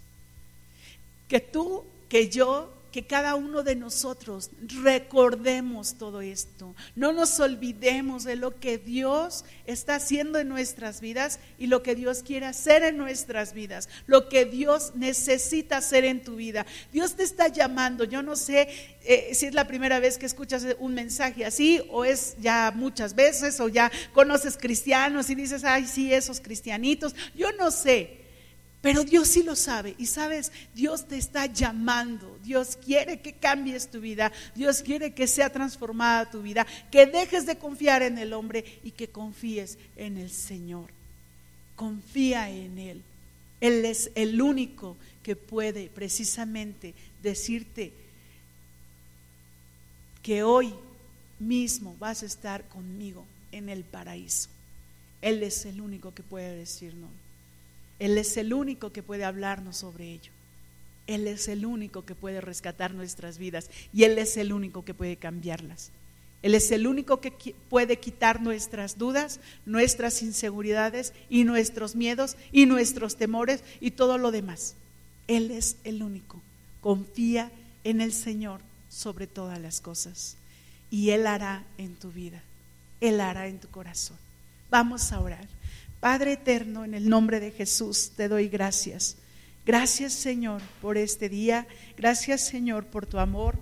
[1.28, 4.52] Que tú, que yo, que cada uno de nosotros
[4.84, 6.76] recordemos todo esto.
[6.96, 11.96] No nos olvidemos de lo que Dios está haciendo en nuestras vidas y lo que
[11.96, 16.66] Dios quiere hacer en nuestras vidas, lo que Dios necesita hacer en tu vida.
[16.92, 18.04] Dios te está llamando.
[18.04, 18.70] Yo no sé
[19.04, 23.16] eh, si es la primera vez que escuchas un mensaje así o es ya muchas
[23.16, 27.16] veces o ya conoces cristianos y dices, ay, sí, esos cristianitos.
[27.36, 28.19] Yo no sé.
[28.82, 33.92] Pero Dios sí lo sabe y sabes, Dios te está llamando, Dios quiere que cambies
[33.92, 38.32] tu vida, Dios quiere que sea transformada tu vida, que dejes de confiar en el
[38.32, 40.92] hombre y que confíes en el Señor.
[41.76, 43.04] Confía en Él.
[43.60, 47.92] Él es el único que puede precisamente decirte
[50.24, 50.74] que hoy
[51.40, 54.48] mismo vas a estar conmigo en el paraíso.
[55.22, 57.10] Él es el único que puede decirnos.
[58.00, 60.32] Él es el único que puede hablarnos sobre ello.
[61.08, 64.94] Él es el único que puede rescatar nuestras vidas y Él es el único que
[64.94, 65.92] puede cambiarlas.
[66.42, 67.34] Él es el único que
[67.70, 74.32] puede quitar nuestras dudas, nuestras inseguridades y nuestros miedos y nuestros temores y todo lo
[74.32, 74.76] demás.
[75.28, 76.42] Él es el único.
[76.80, 77.52] Confía
[77.84, 80.38] en el Señor sobre todas las cosas
[80.90, 82.42] y Él hará en tu vida,
[83.02, 84.18] Él hará en tu corazón.
[84.70, 85.48] Vamos a orar.
[86.00, 89.18] Padre eterno, en el nombre de Jesús te doy gracias.
[89.66, 91.68] Gracias Señor por este día.
[91.98, 93.60] Gracias Señor por tu amor.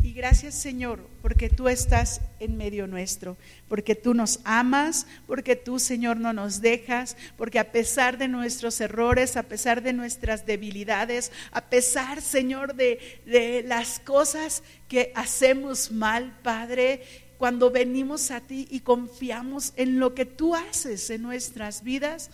[0.00, 3.36] Y gracias Señor porque tú estás en medio nuestro,
[3.68, 8.80] porque tú nos amas, porque tú Señor no nos dejas, porque a pesar de nuestros
[8.80, 15.90] errores, a pesar de nuestras debilidades, a pesar Señor de, de las cosas que hacemos
[15.90, 17.02] mal, Padre,
[17.42, 22.30] cuando venimos a ti y confiamos en lo que tú haces en nuestras vidas,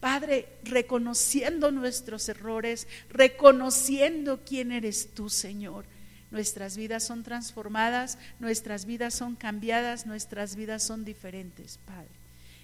[0.00, 5.84] Padre, reconociendo nuestros errores, reconociendo quién eres tú, Señor
[6.30, 12.08] nuestras vidas son transformadas, nuestras vidas son cambiadas, nuestras vidas son diferentes, Padre.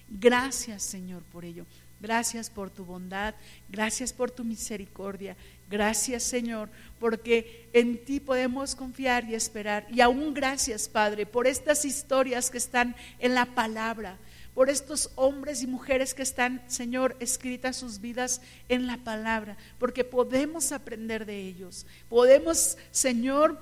[0.09, 1.65] Gracias, Señor, por ello.
[1.99, 3.35] Gracias por tu bondad,
[3.69, 5.37] gracias por tu misericordia,
[5.69, 9.87] gracias Señor, porque en ti podemos confiar y esperar.
[9.91, 14.17] Y aún gracias Padre por estas historias que están en la palabra,
[14.53, 20.03] por estos hombres y mujeres que están, Señor, escritas sus vidas en la palabra, porque
[20.03, 21.87] podemos aprender de ellos.
[22.07, 23.59] Podemos, Señor,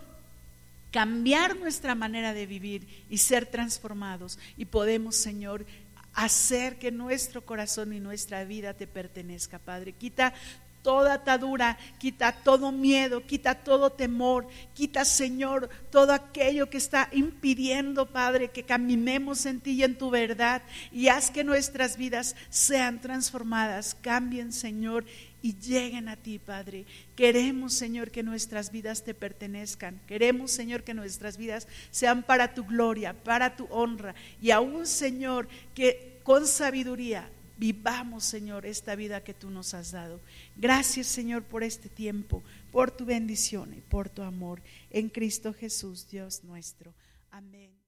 [0.92, 4.38] cambiar nuestra manera de vivir y ser transformados.
[4.58, 5.66] Y podemos, Señor,
[6.14, 9.94] hacer que nuestro corazón y nuestra vida te pertenezca, Padre.
[9.94, 10.34] Quita
[10.82, 18.08] toda atadura, quita todo miedo, quita todo temor, quita, Señor, todo aquello que está impidiendo,
[18.08, 20.62] Padre, que caminemos en ti y en tu verdad
[20.92, 25.06] y haz que nuestras vidas sean transformadas, cambien, Señor,
[25.44, 26.86] y lleguen a ti, Padre.
[27.16, 30.00] Queremos, Señor, que nuestras vidas te pertenezcan.
[30.08, 35.48] Queremos, Señor, que nuestras vidas sean para tu gloria, para tu honra y aún, Señor,
[35.74, 37.28] que con sabiduría
[37.62, 40.20] vivamos, Señor, esta vida que tú nos has dado.
[40.56, 42.42] Gracias, Señor, por este tiempo,
[42.72, 44.64] por tu bendición y por tu amor.
[44.90, 46.96] En Cristo Jesús, Dios nuestro.
[47.30, 47.81] Amén.